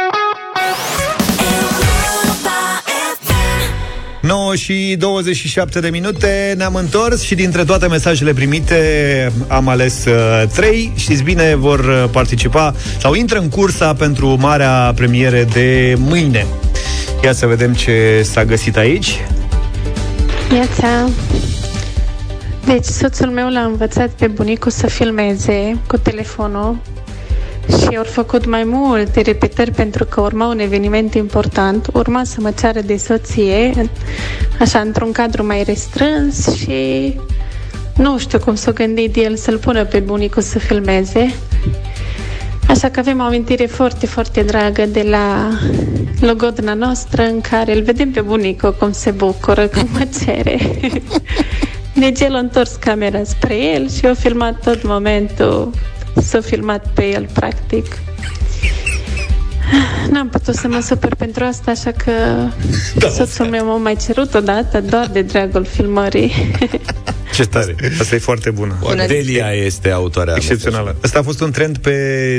[4.30, 10.44] 9 și 27 de minute ne-am întors și dintre toate mesajele primite am ales uh,
[10.54, 10.92] 3.
[10.96, 16.46] Știți bine, vor uh, participa sau intră în cursa pentru marea premiere de mâine.
[17.24, 19.18] Ia să vedem ce s-a găsit aici.
[20.50, 21.10] Viața.
[22.66, 26.78] Deci, soțul meu l-a învățat pe bunicul să filmeze cu telefonul
[27.78, 31.88] și au făcut mai multe repetări pentru că urma un eveniment important.
[31.94, 33.90] Urma să mă ceară de soție,
[34.60, 37.14] așa, într-un cadru mai restrâns și
[37.96, 41.34] nu știu cum s-o gândit el să-l pună pe bunicul să filmeze.
[42.68, 45.50] Așa că avem o amintire foarte, foarte dragă de la
[46.20, 50.58] logodna noastră în care îl vedem pe bunicul cum se bucură, cum mă cere.
[52.00, 55.72] Deci el a întors camera spre el și a filmat tot momentul,
[56.22, 57.98] s-a filmat pe el, practic.
[60.12, 62.12] N-am putut să mă supăr pentru asta, așa că
[62.96, 66.32] da, soțul meu m-a mai cerut odată, doar de dragul filmării.
[67.36, 67.76] Ce tare!
[68.00, 68.78] Asta e foarte bună.
[68.80, 70.96] Bună Delia este autoarea Excepțională.
[71.04, 71.94] Asta a fost un trend pe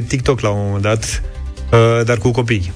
[0.09, 1.22] TikTok la un moment dat,
[1.72, 2.72] uh, dar cu copii.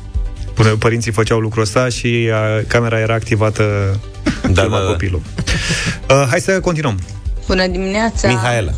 [0.54, 3.62] Până părinții făceau lucrul ăsta și uh, camera era activată
[4.42, 4.76] da, da, da.
[4.76, 5.22] copilul.
[6.10, 6.98] Uh, hai să continuăm.
[7.46, 8.28] Bună dimineața!
[8.28, 8.72] Mihaela.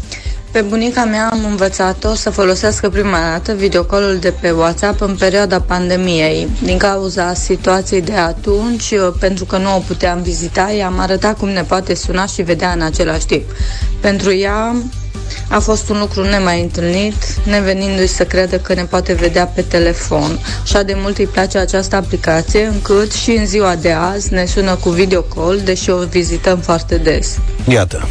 [0.57, 5.61] Pe bunica mea am învățat-o să folosească prima dată videocolul de pe WhatsApp în perioada
[5.61, 6.49] pandemiei.
[6.63, 11.63] Din cauza situației de atunci, pentru că nu o puteam vizita, i-am arătat cum ne
[11.63, 13.43] poate suna și vedea în același timp.
[14.01, 14.77] Pentru ea
[15.49, 20.39] a fost un lucru nemai întâlnit, nevenindu-i să creadă că ne poate vedea pe telefon.
[20.63, 24.75] Așa de mult îi place această aplicație, încât și în ziua de azi ne sună
[24.75, 27.39] cu videocall, deși o vizităm foarte des.
[27.69, 28.09] Iată.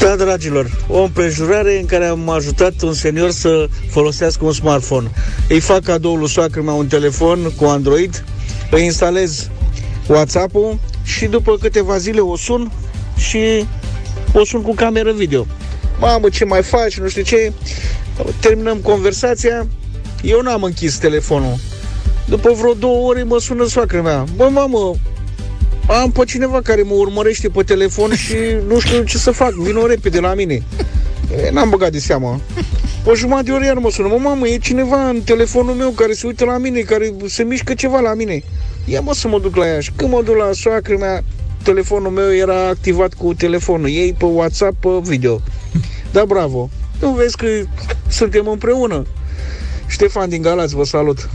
[0.00, 5.10] Da, dragilor, o împrejurare în care am ajutat un senior să folosească un smartphone.
[5.48, 8.24] Îi fac cadou lui soacră mea un telefon cu Android,
[8.70, 9.50] îi instalez
[10.06, 12.72] WhatsApp-ul și după câteva zile o sun
[13.16, 13.66] și
[14.32, 15.46] o sun cu cameră video.
[15.98, 17.52] Mamă, ce mai faci, nu știu ce.
[18.40, 19.66] Terminăm conversația,
[20.22, 21.56] eu n-am închis telefonul.
[22.26, 24.24] După vreo două ore mă sună soacră mea.
[24.36, 24.94] Bă, mamă,
[25.98, 28.34] am pe cineva care mă urmărește pe telefon și
[28.68, 30.62] nu știu ce să fac, vină repede la mine.
[31.44, 32.40] E, n-am băgat de seamă.
[33.04, 36.12] O jumătate de oră iar mă sună, mă, mamă, e cineva în telefonul meu care
[36.12, 38.42] se uită la mine, care se mișcă ceva la mine.
[38.84, 41.24] Ia mă să mă duc la ea și când mă duc la soacră mea,
[41.62, 45.40] telefonul meu era activat cu telefonul ei pe WhatsApp, pe video.
[46.12, 46.70] Da, bravo.
[47.00, 47.46] Nu vezi că
[48.08, 49.06] suntem împreună.
[49.86, 51.28] Ștefan din Galați, vă salut.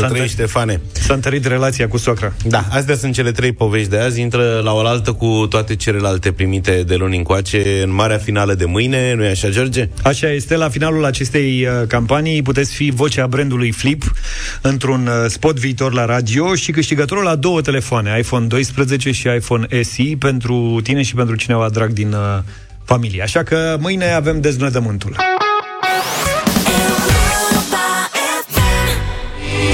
[0.00, 0.80] Să trăiești, Ștefane.
[0.92, 2.32] S-a întărit relația cu soacra.
[2.44, 4.20] Da, astea sunt cele trei povești de azi.
[4.20, 9.14] Intră la oaltă cu toate celelalte primite de luni încoace în marea finală de mâine.
[9.14, 9.88] Nu-i așa, George?
[10.02, 14.12] Așa este, la finalul acestei uh, campanii puteți fi vocea brandului Flip
[14.60, 19.82] într-un uh, spot viitor la radio și câștigătorul la două telefoane, iPhone 12 și iPhone
[19.82, 22.38] SE pentru tine și pentru cineva drag din uh,
[22.84, 23.22] familie.
[23.22, 25.16] Așa că mâine avem deznodământul.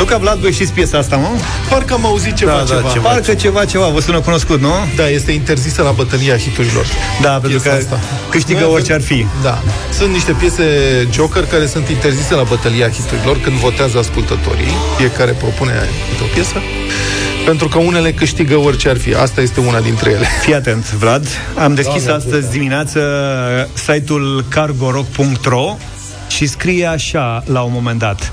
[0.03, 1.29] Luca Vlad, voi știți piesa asta, mă?
[1.69, 2.81] Parcă am auzit ceva, da, ceva.
[2.81, 3.09] Da, ceva.
[3.09, 4.73] Parcă ceva, ceva, vă sună cunoscut, nu?
[4.97, 6.87] Da, este interzisă la bătălia hiturilor.
[7.23, 7.99] Da, pentru că Piesa
[8.31, 9.27] câștigă Noi orice avem- ar fi.
[9.43, 9.63] Da.
[9.99, 10.65] Sunt niște piese
[11.13, 14.73] Joker care sunt interzise la bătălia hiturilor când votează ascultătorii.
[14.97, 15.73] Fiecare propune
[16.11, 16.57] câte o piesă.
[17.45, 19.15] Pentru că unele câștigă orice ar fi.
[19.15, 20.27] Asta este una dintre ele.
[20.41, 21.27] Fii atent, Vlad.
[21.59, 23.01] Am deschis Doamne astăzi dimineață
[23.75, 25.77] site-ul cargorock.ro
[26.29, 28.33] și scrie așa la un moment dat.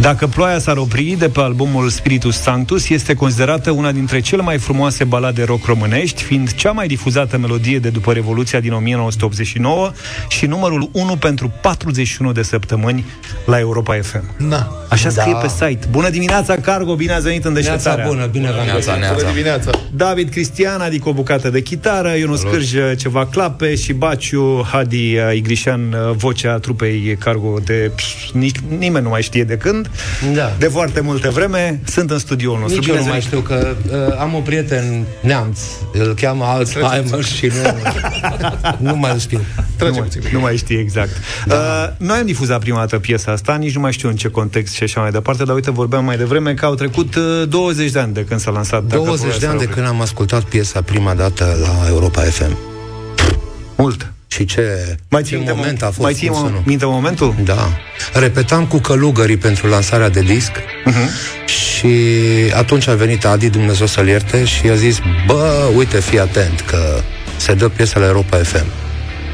[0.00, 4.58] Dacă ploaia s-ar opri de pe albumul Spiritus Sanctus, este considerată una dintre cele mai
[4.58, 9.92] frumoase balade rock românești, fiind cea mai difuzată melodie de după Revoluția din 1989
[10.28, 13.04] și numărul 1 pentru 41 de săptămâni
[13.46, 14.48] la Europa FM.
[14.48, 14.70] Da.
[14.88, 15.38] Așa scrie Da.
[15.38, 15.86] pe site.
[15.90, 18.04] Bună dimineața, Cargo, bine ați venit în deșteptarea.
[18.04, 18.92] Neața bună, bine v-am găsit.
[19.14, 19.70] Bună dimineața!
[19.94, 25.34] David Cristian, adică o bucată de chitară, Ionus Cârj, ceva clape și Baciu, Hadi uh,
[25.34, 29.85] Igrișan, uh, vocea trupei Cargo de pș, nici, nimeni nu mai știe de când.
[30.34, 30.52] Da.
[30.58, 32.78] De foarte multe vreme sunt în studioul nostru.
[32.78, 33.44] Nici eu Bine nu mai ați venit.
[33.46, 33.74] știu că
[34.08, 35.58] uh, am un prieten neamț,
[35.92, 37.72] îl cheamă Alzheimer și nu,
[38.78, 39.40] nu mai îl știu.
[39.78, 41.10] Nu mai, nu mai știi exact.
[41.46, 41.54] Da.
[41.54, 44.74] Uh, noi am difuzat prima dată piesa asta, nici nu mai știu în ce context
[44.74, 47.98] și așa mai departe, dar uite, vorbeam mai devreme că au trecut uh, 20 de
[47.98, 48.84] ani de când s-a lansat.
[48.84, 49.76] Dacă 20 Ploaia de s-ar ani de opri.
[49.76, 52.56] când am ascultat piesa prima dată la Europa FM.
[53.76, 54.12] Mult.
[54.36, 55.98] Și ce, Mai ce ții minte moment mo- a fost.
[55.98, 56.62] mai ții cum să mo- nu?
[56.64, 57.34] minte momentul?
[57.44, 57.68] Da.
[58.12, 61.08] Repetam cu călugării pentru lansarea de disc uh-huh.
[61.46, 61.94] și
[62.54, 67.00] atunci a venit Adi, Dumnezeu să-l ierte, și a zis, bă, uite, fii atent că
[67.36, 68.66] se dă piesa la Europa FM.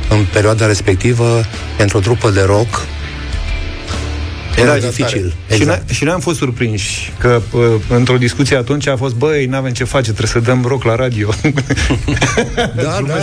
[0.09, 1.45] În perioada respectivă,
[1.77, 2.87] pentru o trupă de rock,
[4.57, 5.35] era dificil.
[5.49, 5.61] Exact.
[5.61, 9.47] Și, noi, și noi am fost surprinși că uh, într-o discuție atunci a fost, băi,
[9.47, 11.29] n-avem ce face, trebuie să dăm rock la radio.
[12.55, 13.15] Da, da,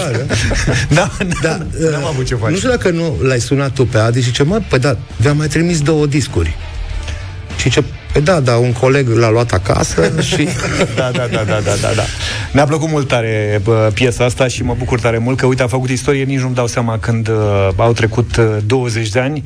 [0.89, 1.09] da.
[1.41, 2.51] da, da n-am avut ce face.
[2.51, 5.37] Nu știu dacă nu l-ai sunat tu pe Adi și zice, mă, păi da, vi-am
[5.37, 6.57] mai trimis două discuri.
[7.57, 10.47] Și ce, păi da, da, un coleg l-a luat acasă și...
[10.95, 12.03] da, da, da, da, da, da, da.
[12.51, 15.67] Ne-a plăcut mult tare bă, piesa asta și mă bucur tare mult că, uite, a
[15.67, 19.43] făcut istorie, nici nu-mi dau seama când uh, au trecut uh, 20 de ani.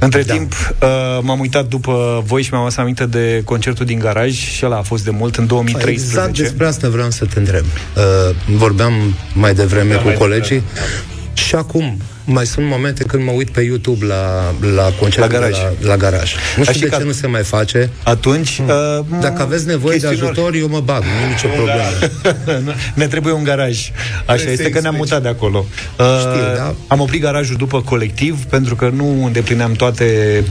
[0.00, 0.32] Între da.
[0.32, 0.88] timp, uh,
[1.22, 4.82] m-am uitat după voi și mi-am adus aminte de concertul din garaj și ăla a
[4.82, 6.08] fost de mult, în 2013.
[6.08, 7.64] Exact despre asta vreau să te întreb.
[7.64, 8.92] Uh, vorbeam
[9.34, 10.62] mai devreme Da, cu mai colegii
[11.32, 15.58] și acum mai sunt momente când mă uit pe YouTube la, la concertul La garaj.
[15.58, 16.34] De la, la garaj.
[16.56, 17.90] Nu Așa știu de că ce nu se mai face.
[18.02, 22.72] Atunci, uh, Dacă aveți nevoie de chestiunilor- ajutor, eu mă bag, nu e nicio problemă.
[22.94, 23.90] ne trebuie un garaj.
[24.26, 25.66] Așa este că ne-am mutat de acolo.
[25.98, 26.74] Uh, Știu, da.
[26.86, 30.04] Am oprit garajul după colectiv, pentru că nu îndeplineam toate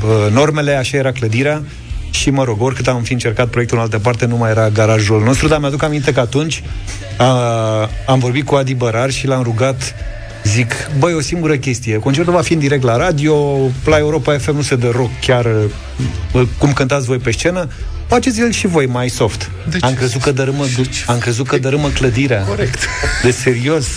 [0.03, 1.63] uh, normele, așa era clădirea.
[2.11, 5.23] Și, mă rog, oricât am fi încercat proiectul în altă parte, nu mai era garajul
[5.23, 6.63] nostru, dar mi-aduc aminte că atunci
[7.19, 7.25] uh,
[8.05, 9.95] am vorbit cu Adi Bărar și l-am rugat
[10.43, 14.55] Zic, băi, o singură chestie Concertul va fi în direct la radio La Europa FM
[14.55, 15.45] nu se dă rock chiar
[16.33, 17.69] uh, Cum cântați voi pe scenă
[18.07, 20.65] Faceți-l și voi mai soft Am crezut că dărâmă,
[21.05, 22.79] am crezut că dărâmă clădirea Corect.
[23.23, 23.87] De serios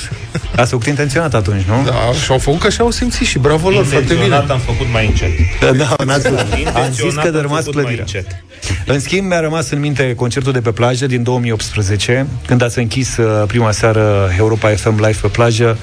[0.56, 1.82] Ați făcut intenționat atunci, nu?
[1.84, 1.92] Da,
[2.24, 4.24] și au făcut că așa au simțit și bravo lor, foarte bine.
[4.24, 5.30] Intenționat am făcut mai încet.
[5.60, 8.44] Da, da, n-ați am zis Intenționat că am dărâmați făcut mai clădirea încet.
[8.86, 13.16] În schimb, mi-a rămas în minte concertul de pe plajă din 2018, când ați închis
[13.16, 15.78] uh, prima seară Europa FM Live pe plajă.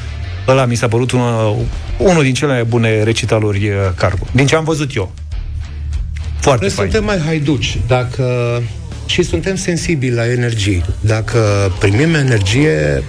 [0.49, 1.55] Ăla mi s-a părut una,
[1.97, 4.25] unul din cele mai bune recitaluri uh, cargo.
[4.31, 5.11] Din ce am văzut eu.
[6.39, 6.89] Foarte Noi fain.
[6.89, 8.61] suntem mai haiduci dacă
[9.05, 10.85] și suntem sensibili la energii.
[10.99, 13.03] Dacă primim energie,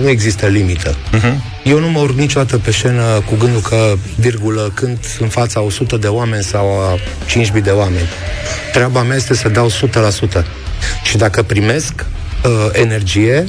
[0.00, 0.94] nu există limită.
[0.94, 1.34] Uh-huh.
[1.64, 5.96] Eu nu mă urc niciodată pe scenă cu gândul că, virgulă, când în fața 100
[5.96, 6.98] de oameni sau a
[7.56, 8.08] 5.000 de oameni.
[8.72, 10.44] Treaba mea este să dau 100%.
[11.04, 11.92] Și dacă primesc
[12.44, 13.44] uh, energie,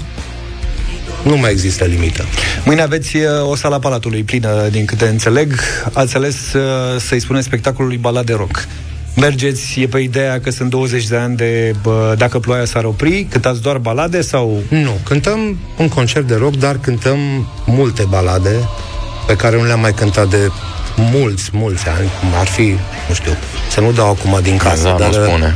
[1.25, 2.25] nu mai există limită.
[2.65, 5.53] Mâine aveți uh, o sala Palatului plină, din câte înțeleg.
[5.93, 6.61] Ați ales uh,
[6.99, 8.67] să-i spuneți spectacolului Balade Rock.
[9.15, 13.27] Mergeți, e pe ideea că sunt 20 de ani de bă, Dacă ploaia s-ar opri,
[13.29, 14.63] cântați doar balade sau...
[14.69, 17.19] Nu, cântăm un concert de rock, dar cântăm
[17.65, 18.69] multe balade
[19.27, 20.51] pe care nu le-am mai cântat de
[20.95, 22.75] mulți, mulți ani, cum ar fi,
[23.07, 23.31] nu știu,
[23.69, 25.07] să nu dau acum din casă, Da, dar...
[25.07, 25.55] nu spune.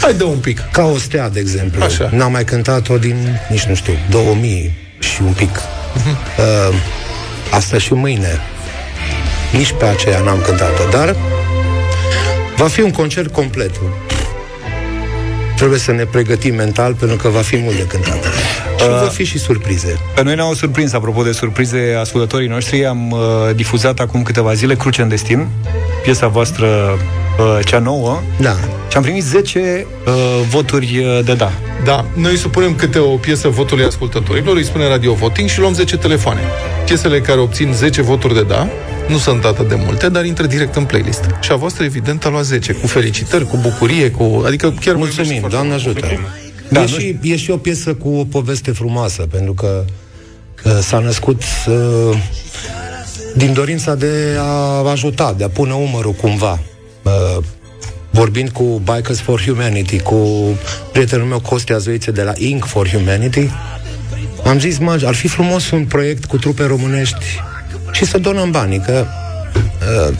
[0.00, 0.60] Hai dă un pic.
[0.72, 1.84] Ca o stea, de exemplu.
[1.84, 2.10] Așa.
[2.12, 5.60] N-am mai cântat-o din, nici nu știu, 2000 și un pic.
[6.38, 6.74] Uh,
[7.50, 8.40] asta și mâine.
[9.52, 11.16] Nici pe aceea n-am cântat-o, dar
[12.56, 13.70] va fi un concert complet.
[15.56, 18.24] Trebuie să ne pregătim mental pentru că va fi mult de cântat.
[18.78, 19.98] Și vor fi și surprize.
[20.14, 22.86] Pe noi ne-au surprins, apropo de surprize, ascultătorii noștri.
[22.86, 23.18] Am uh,
[23.54, 25.48] difuzat acum câteva zile Cruce în Destin,
[26.02, 26.98] piesa voastră
[27.38, 28.20] uh, cea nouă.
[28.40, 28.56] Da.
[28.90, 30.12] Și am primit 10 uh,
[30.48, 31.52] voturi uh, de da.
[31.84, 35.96] Da, noi supunem câte o piesă votului ascultătorilor, îi spune Radio Voting și luăm 10
[35.96, 36.40] telefoane.
[36.84, 38.68] Piesele care obțin 10 voturi de da,
[39.08, 41.24] nu sunt atât de multe, dar intră direct în playlist.
[41.40, 44.42] Și a voastră, evident, a luat 10, cu felicitări, cu bucurie, cu...
[44.46, 46.00] Adică chiar Mulțumim, Doamne ajută.
[46.00, 46.06] Da,
[46.68, 49.84] Da, e, nu și, e și o piesă cu o poveste frumoasă, pentru că
[50.64, 52.16] uh, s-a născut uh,
[53.36, 56.60] din dorința de a ajuta, de a pune umărul cumva.
[57.04, 57.44] Uh,
[58.10, 60.18] vorbind cu Bikers for Humanity, cu
[60.92, 62.64] prietenul meu Costi Azoițe de la Inc.
[62.64, 63.50] for Humanity,
[64.44, 67.24] am zis, mă, ar fi frumos un proiect cu trupe românești
[67.92, 69.06] și să donăm banii, că
[70.08, 70.16] uh,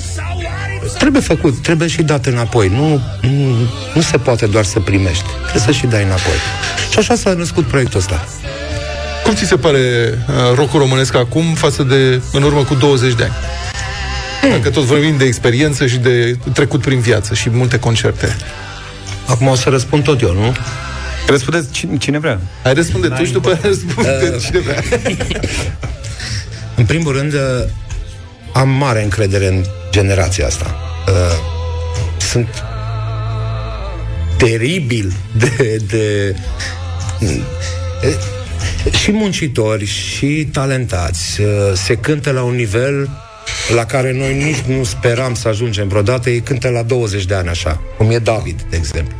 [0.98, 2.68] trebuie făcut, trebuie și dat înapoi.
[2.68, 3.56] Nu, nu,
[3.94, 5.24] nu se poate doar să primești.
[5.40, 6.38] Trebuie să și dai înapoi.
[6.90, 8.24] Și așa s-a născut proiectul ăsta.
[9.24, 9.78] Cum ți se pare
[10.28, 13.32] uh, rockul românesc acum față de în urmă cu 20 de ani?
[14.50, 18.36] Dacă tot vorbim de experiență și de trecut prin viață și multe concerte.
[19.26, 20.56] Acum o să răspund tot eu, nu?
[21.26, 22.40] Răspundeți cine, cine vrea.
[22.62, 24.40] Hai răspunde tu și după aia răspunde Uh.
[24.44, 24.82] cine vrea.
[26.76, 27.40] În primul rând, uh,
[28.52, 30.76] am mare încredere în generația asta.
[31.08, 31.36] Uh,
[32.16, 32.48] Sunt
[34.36, 36.36] teribil de, de
[38.02, 38.16] e,
[38.96, 41.40] și muncitori și talentați.
[41.40, 43.10] Uh, Se cântă la un nivel
[43.74, 46.30] la care noi nici nu speram să ajungem vreodată.
[46.30, 49.16] Ei cântă la 20 de ani așa, cum e David, de exemplu.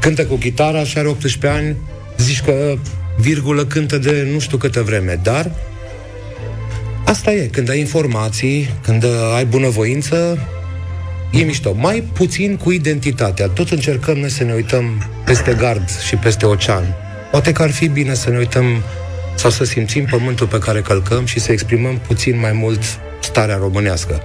[0.00, 1.76] Cântă cu chitara și are 18 ani,
[2.16, 2.74] zici că
[3.16, 5.50] virgulă cântă de nu știu câtă vreme, dar
[7.08, 10.38] Asta e, când ai informații, când uh, ai bunăvoință,
[11.32, 11.74] e mișto.
[11.76, 13.48] Mai puțin cu identitatea.
[13.48, 16.94] Tot încercăm noi să ne uităm peste gard și peste ocean.
[17.30, 18.82] Poate că ar fi bine să ne uităm
[19.34, 22.82] sau să simțim pământul pe care călcăm și să exprimăm puțin mai mult
[23.30, 24.20] starea românească.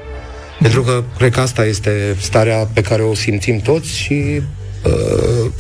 [0.62, 4.42] Pentru că cred că asta este starea pe care o simțim toți și
[4.84, 5.52] uh,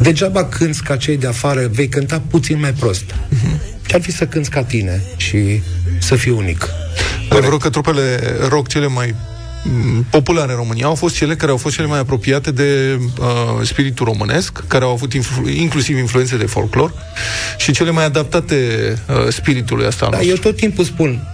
[0.00, 3.04] degeaba cânți ca cei de afară, vei cânta puțin mai prost.
[3.86, 5.62] Ce ar fi să cânți ca tine și
[5.98, 6.68] să fii unic.
[7.30, 9.14] Adevărul că trupele rock cele mai
[9.64, 13.66] m, populare în România au fost cele care au fost cele mai apropiate de uh,
[13.66, 16.92] spiritul românesc, care au avut influ- inclusiv influențe de folclor
[17.58, 18.54] și cele mai adaptate
[19.08, 20.36] uh, spiritului ăsta al Da, nostru.
[20.36, 21.26] eu tot timpul spun,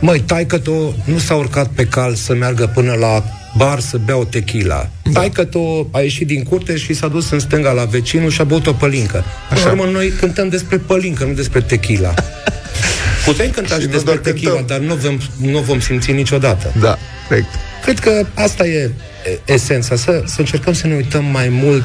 [0.00, 3.22] măi, taică tu nu s-a urcat pe cal să meargă până la
[3.56, 4.88] bar să bea o tequila.
[5.02, 5.20] Da.
[5.20, 8.44] Taică tu a ieșit din curte și s-a dus în stânga la vecinul și a
[8.44, 9.24] băut o pălincă.
[9.50, 9.70] Așa.
[9.70, 12.14] În urmă, noi cântăm despre pălincă, nu despre tequila.
[13.26, 14.76] Putem cânta și, Și nu despre doar tequila, cântăm.
[14.76, 15.18] dar nu vom,
[15.50, 16.72] nu vom simți niciodată.
[16.80, 16.98] Da,
[17.28, 17.48] corect.
[17.82, 18.90] Cred că asta e
[19.24, 21.84] e, esența, să, să încercăm să ne uităm mai mult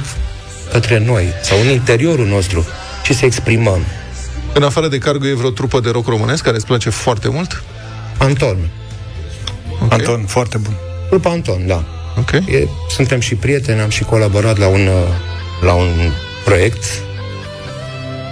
[0.72, 2.66] către noi sau în interiorul nostru
[3.04, 3.86] și să exprimăm.
[4.54, 7.64] În afară de cargo, e vreo trupă de rock românesc care îți place foarte mult?
[8.18, 8.58] Anton.
[9.84, 9.98] Okay.
[9.98, 10.74] Anton, foarte bun.
[11.10, 11.84] Grupa Anton, da.
[12.20, 12.32] Ok.
[12.32, 15.08] E, suntem și prieteni, am și colaborat la un, uh,
[15.62, 16.12] la un
[16.46, 16.84] proiect,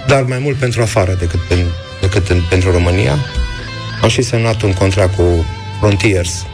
[0.06, 1.58] dar mai mult pentru afară decât, pen,
[2.00, 3.18] decât în, pentru România.
[4.02, 5.44] Am și semnat un contract cu
[5.80, 6.46] Frontiers.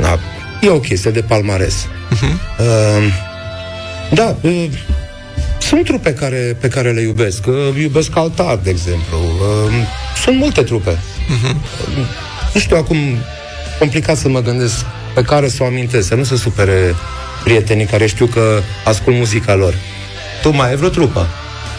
[0.00, 0.18] Da,
[0.60, 1.86] e o chestie de palmares.
[1.86, 2.58] Uh-huh.
[2.58, 3.12] Uh,
[4.12, 4.68] da, uh,
[5.58, 7.46] sunt trupe care, pe care le iubesc.
[7.46, 9.16] Uh, iubesc Altar, de exemplu.
[9.18, 9.72] Uh,
[10.22, 10.90] sunt multe trupe.
[10.90, 11.56] Uh-huh.
[12.54, 12.98] Nu știu acum,
[13.78, 14.84] complicat să mă gândesc
[15.14, 16.94] pe care să o amintesc, să nu se supere
[17.44, 19.74] prietenii care știu că ascult muzica lor.
[20.42, 21.26] Tu mai ai vreo trupă?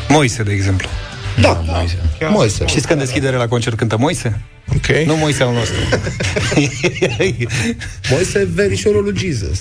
[0.08, 0.88] Moise, de exemplu.
[1.42, 1.98] Da, Moise.
[2.30, 2.66] Moise.
[2.68, 4.42] Știți că în deschidere la concert cântă Moise?
[4.76, 4.88] Ok.
[5.06, 5.76] Nu Moise al nostru.
[8.12, 9.58] Moise, verișorul lui Jesus.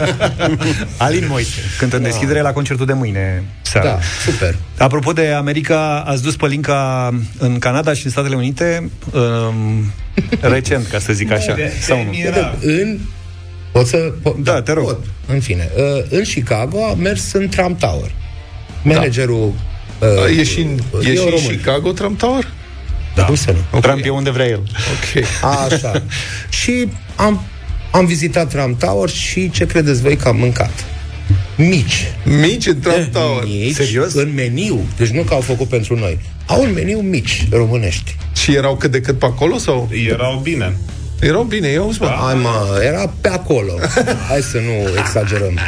[0.96, 1.60] Alin Moise.
[1.78, 3.88] Cântă în deschidere la concertul de mâine seara.
[3.88, 3.98] Da,
[4.30, 4.56] super.
[4.78, 9.92] Apropo de America, ați dus pălinca în Canada și în Statele Unite um,
[10.54, 11.56] recent, ca să zic așa.
[11.80, 12.10] Sau nu?
[12.60, 12.98] În
[13.72, 14.12] Pot să...
[14.20, 14.84] Po- Da, te rog.
[14.84, 15.04] Pot.
[15.26, 18.10] În fine, uh, în Chicago a mers în Trump Tower.
[18.82, 19.52] Managerul...
[19.98, 21.56] Uh, E și în, e și în român.
[21.56, 22.52] Chicago Trump Tower?
[23.14, 23.24] Da.
[23.24, 23.80] Cum să nu?
[23.80, 24.62] Trump e unde vrea el.
[24.62, 25.24] Ok.
[25.72, 26.02] Așa.
[26.60, 27.42] și am,
[27.90, 30.84] am vizitat Trump Tower și ce credeți voi că am mâncat?
[31.56, 32.12] Mici.
[32.24, 33.44] Mici în Trump Tower.
[33.44, 34.12] Mici, Serios?
[34.14, 34.80] În meniu.
[34.96, 36.18] Deci nu că au făcut pentru noi.
[36.46, 38.16] Au un meniu mici, românești.
[38.34, 39.88] Și erau cât de cât pe acolo sau?
[40.08, 40.76] Erau bine.
[41.20, 42.06] Erau bine, eu spun.
[42.06, 43.72] Hai mă, era pe acolo.
[44.28, 45.58] Hai să nu exagerăm.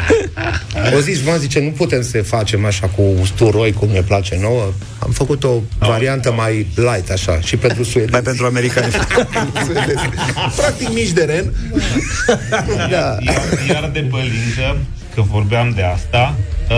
[0.95, 4.63] O zici, v zice, nu putem să facem așa cu usturoi, cum ne place nouă.
[4.99, 8.11] Am făcut o variantă mai light, așa, și pentru suedezi.
[8.11, 8.93] Mai pentru americani.
[10.57, 11.53] Practic mici de ren.
[12.89, 13.17] Da.
[13.19, 14.77] Iar, iar de pălincă,
[15.15, 16.35] că vorbeam de asta,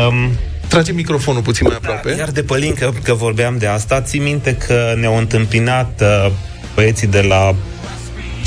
[0.07, 0.29] um,
[0.67, 2.15] Trage microfonul puțin mai aproape.
[2.17, 6.31] Iar de pălincă, că vorbeam de asta, ții minte că ne-au întâmpinat uh,
[6.75, 7.55] băieții de la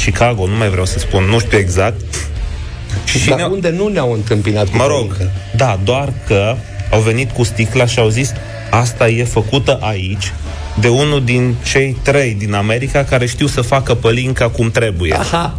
[0.04, 2.00] Chicago, nu mai vreau să spun, nu știu exact.
[3.04, 5.30] Și Dar unde nu ne-au întâmpinat cu Mă rog, pălincă?
[5.56, 6.56] da, doar că
[6.90, 8.32] au venit cu sticla și au zis
[8.70, 10.32] asta e făcută aici
[10.80, 15.14] de unul din cei trei din America care știu să facă pălinca cum trebuie.
[15.14, 15.58] Aha.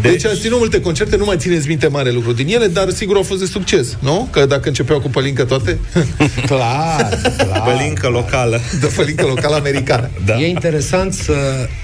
[0.00, 3.16] Deci ați ținut multe concerte, nu mai țineți minte mare lucru din ele, dar sigur
[3.16, 4.28] au fost de succes, nu?
[4.30, 5.78] Că dacă începeau cu pălincă toate,
[6.46, 7.62] Clar, clar.
[7.64, 8.60] Pălincă locală.
[8.80, 10.10] de pălincă locală americană.
[10.24, 10.34] Da.
[10.40, 11.32] E interesant să,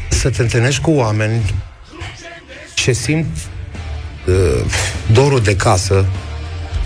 [0.09, 1.40] să te întâlnești cu oameni
[2.85, 3.26] ce simt
[4.26, 4.64] uh,
[5.12, 6.05] dorul de casă.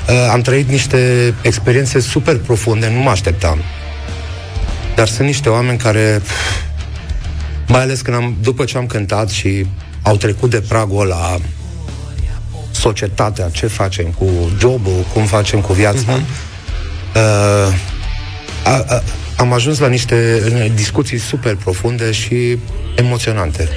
[0.08, 3.58] Uh, am trăit niște experiențe super profunde, nu mă așteptam.
[4.94, 6.62] Dar sunt niște oameni care, pf,
[7.66, 9.66] mai ales când am, după ce am cântat și
[10.02, 11.38] au trecut de pragul ăla,
[12.70, 14.26] societatea, ce facem cu
[14.58, 16.12] jobul, cum facem cu viața.
[16.12, 17.74] Uh,
[18.64, 19.02] a, a,
[19.36, 20.42] am ajuns la niște
[20.74, 22.58] discuții super profunde și
[22.96, 23.68] emoționante.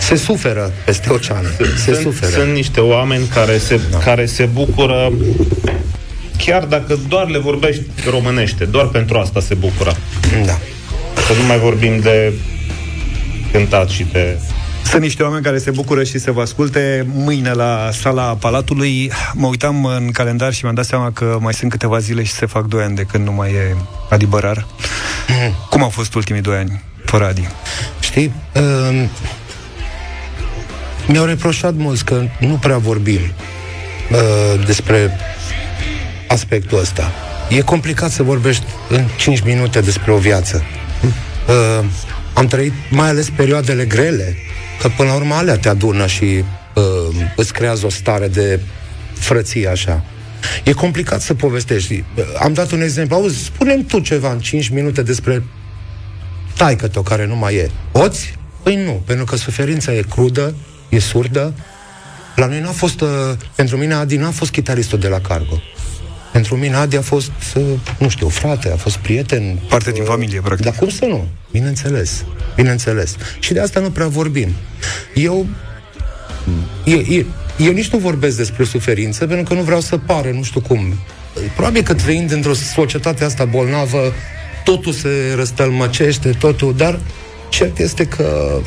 [0.00, 1.44] Se suferă peste ocean.
[1.76, 2.30] Se sunt, suferă.
[2.30, 3.98] sunt niște oameni care se, da.
[3.98, 5.12] care se bucură
[6.44, 9.96] chiar dacă doar le vorbești românește, doar pentru asta se bucură.
[10.44, 10.58] Da.
[11.26, 12.32] Să nu mai vorbim de
[13.52, 14.38] cântat și de...
[14.84, 19.12] Sunt niște oameni care se bucură și se vă asculte mâine la sala Palatului.
[19.32, 22.46] Mă uitam în calendar și mi-am dat seama că mai sunt câteva zile și se
[22.46, 23.76] fac 2 ani de când nu mai e
[24.10, 24.66] Adi Bărar.
[25.70, 27.48] Cum au fost ultimii 2 ani fără Adi?
[28.00, 29.04] Știi, uh,
[31.10, 35.10] mi-au reproșat mulți că nu prea vorbim uh, despre
[36.28, 37.12] aspectul ăsta.
[37.48, 40.62] E complicat să vorbești în 5 minute despre o viață.
[41.48, 41.84] Uh,
[42.34, 44.36] am trăit mai ales perioadele grele,
[44.80, 46.44] că până la urmă alea te adună și
[46.74, 48.60] uh, îți creează o stare de
[49.14, 50.04] frăție așa.
[50.64, 52.04] E complicat să povestești.
[52.16, 53.16] Uh, Am dat un exemplu.
[53.16, 55.42] Auzi, spune tu ceva în 5 minute despre
[56.56, 57.70] taică tău care nu mai e.
[57.92, 58.38] Poți?
[58.62, 60.54] Păi nu, pentru că suferința e crudă,
[60.90, 61.54] e surdă.
[62.36, 63.08] La noi n-a fost, uh,
[63.54, 65.60] pentru mine Adi n-a fost chitaristul de la Cargo.
[66.32, 67.62] Pentru mine Adi a fost, uh,
[67.98, 69.58] nu știu, frate, a fost prieten.
[69.68, 70.64] Parte din familie, practic.
[70.64, 71.28] Dar cum să nu?
[71.50, 72.24] Bineînțeles,
[72.54, 73.16] bineînțeles.
[73.38, 74.48] Și de asta nu prea vorbim.
[75.14, 75.46] Eu,
[76.84, 77.24] eu, eu,
[77.58, 80.94] eu nici nu vorbesc despre suferință, pentru că nu vreau să pară, nu știu cum.
[81.54, 84.12] Probabil că trăind într-o societate asta bolnavă,
[84.64, 86.98] totul se răstălmăcește, totul, dar
[87.48, 88.60] cert este că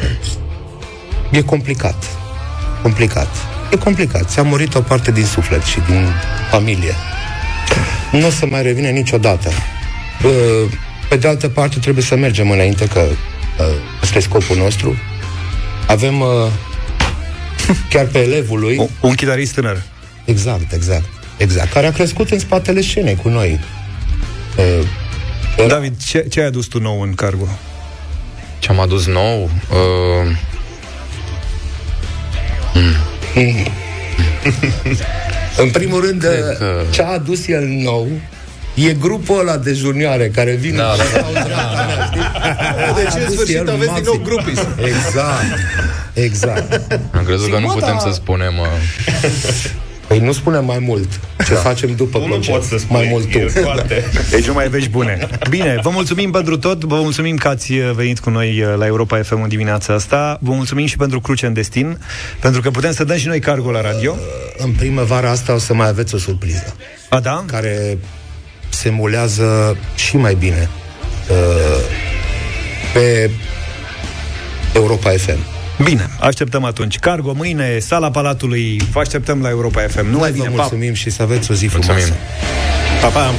[1.34, 1.96] e complicat.
[2.82, 3.28] Complicat.
[3.72, 4.30] E complicat.
[4.30, 6.08] Ți-a murit o parte din suflet și din
[6.50, 6.94] familie.
[8.12, 9.50] Nu o să mai revine niciodată.
[10.22, 10.30] Bă,
[11.10, 13.66] Pe de altă parte, trebuie să mergem înainte, că uh,
[14.02, 14.96] ăsta e scopul nostru.
[15.88, 16.28] Avem uh,
[17.90, 18.78] chiar pe elevul lui...
[18.78, 19.82] Un, un chitarist tânăr.
[20.26, 21.06] Exact, exact.
[21.38, 21.72] Exact.
[21.72, 23.60] Care a crescut în spatele scenei cu noi.
[24.58, 27.48] Uh, David, ce, ce ai adus tu nou în Cargo?
[28.60, 29.44] Ce am adus nou?
[29.44, 30.38] Uh,
[35.57, 36.57] În primul rând, că-
[36.89, 38.07] ce a adus el nou
[38.76, 41.26] e grupul ăla de junioare care vin Da, da, da.
[41.28, 42.21] în dreapta mea, știi?
[42.95, 44.24] Deci, A în adus sfârșit, el aveți din nou maxim.
[44.24, 44.57] grupii.
[44.86, 45.43] Exact.
[46.13, 46.99] Exact.
[47.15, 48.09] am crezut că nu Zic, bă, putem da.
[48.09, 48.53] să spunem...
[48.59, 48.67] Uh,
[50.08, 51.20] Păi nu spunem mai mult.
[51.45, 52.58] Ce facem după Tu nu concert?
[52.58, 53.38] poți să spui, Mai mult tu.
[53.38, 54.04] e foarte...
[54.30, 55.28] Deci nu mai vești bune.
[55.49, 59.22] Bine, vă mulțumim pentru tot, vă mulțumim că ați venit cu noi uh, la Europa
[59.24, 61.97] FM în dimineața asta, vă mulțumim și pentru Cruce în Destin,
[62.39, 64.16] pentru că putem să dăm și noi cargo la radio.
[64.58, 66.76] În primăvara asta o să mai aveți o surpriză.
[67.10, 67.43] A, da?
[67.47, 67.97] Care
[68.70, 70.70] se mulează și mai bine
[71.30, 71.84] uh,
[72.93, 73.30] pe
[74.74, 75.38] Europa FM.
[75.84, 76.99] Bine, așteptăm atunci.
[76.99, 80.05] Cargo mâine, sala Palatului, vă așteptăm la Europa FM.
[80.09, 80.53] Nu mai Vă bine, pa!
[80.55, 81.99] mulțumim și să aveți o zi mulțumim.
[82.01, 82.13] frumoasă.
[83.01, 83.32] Pa, pa!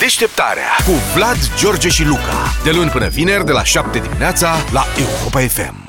[0.00, 2.54] Deșteptarea cu Vlad, George și Luca.
[2.64, 5.81] De luni până vineri, de la 7 dimineața, la Europa FM.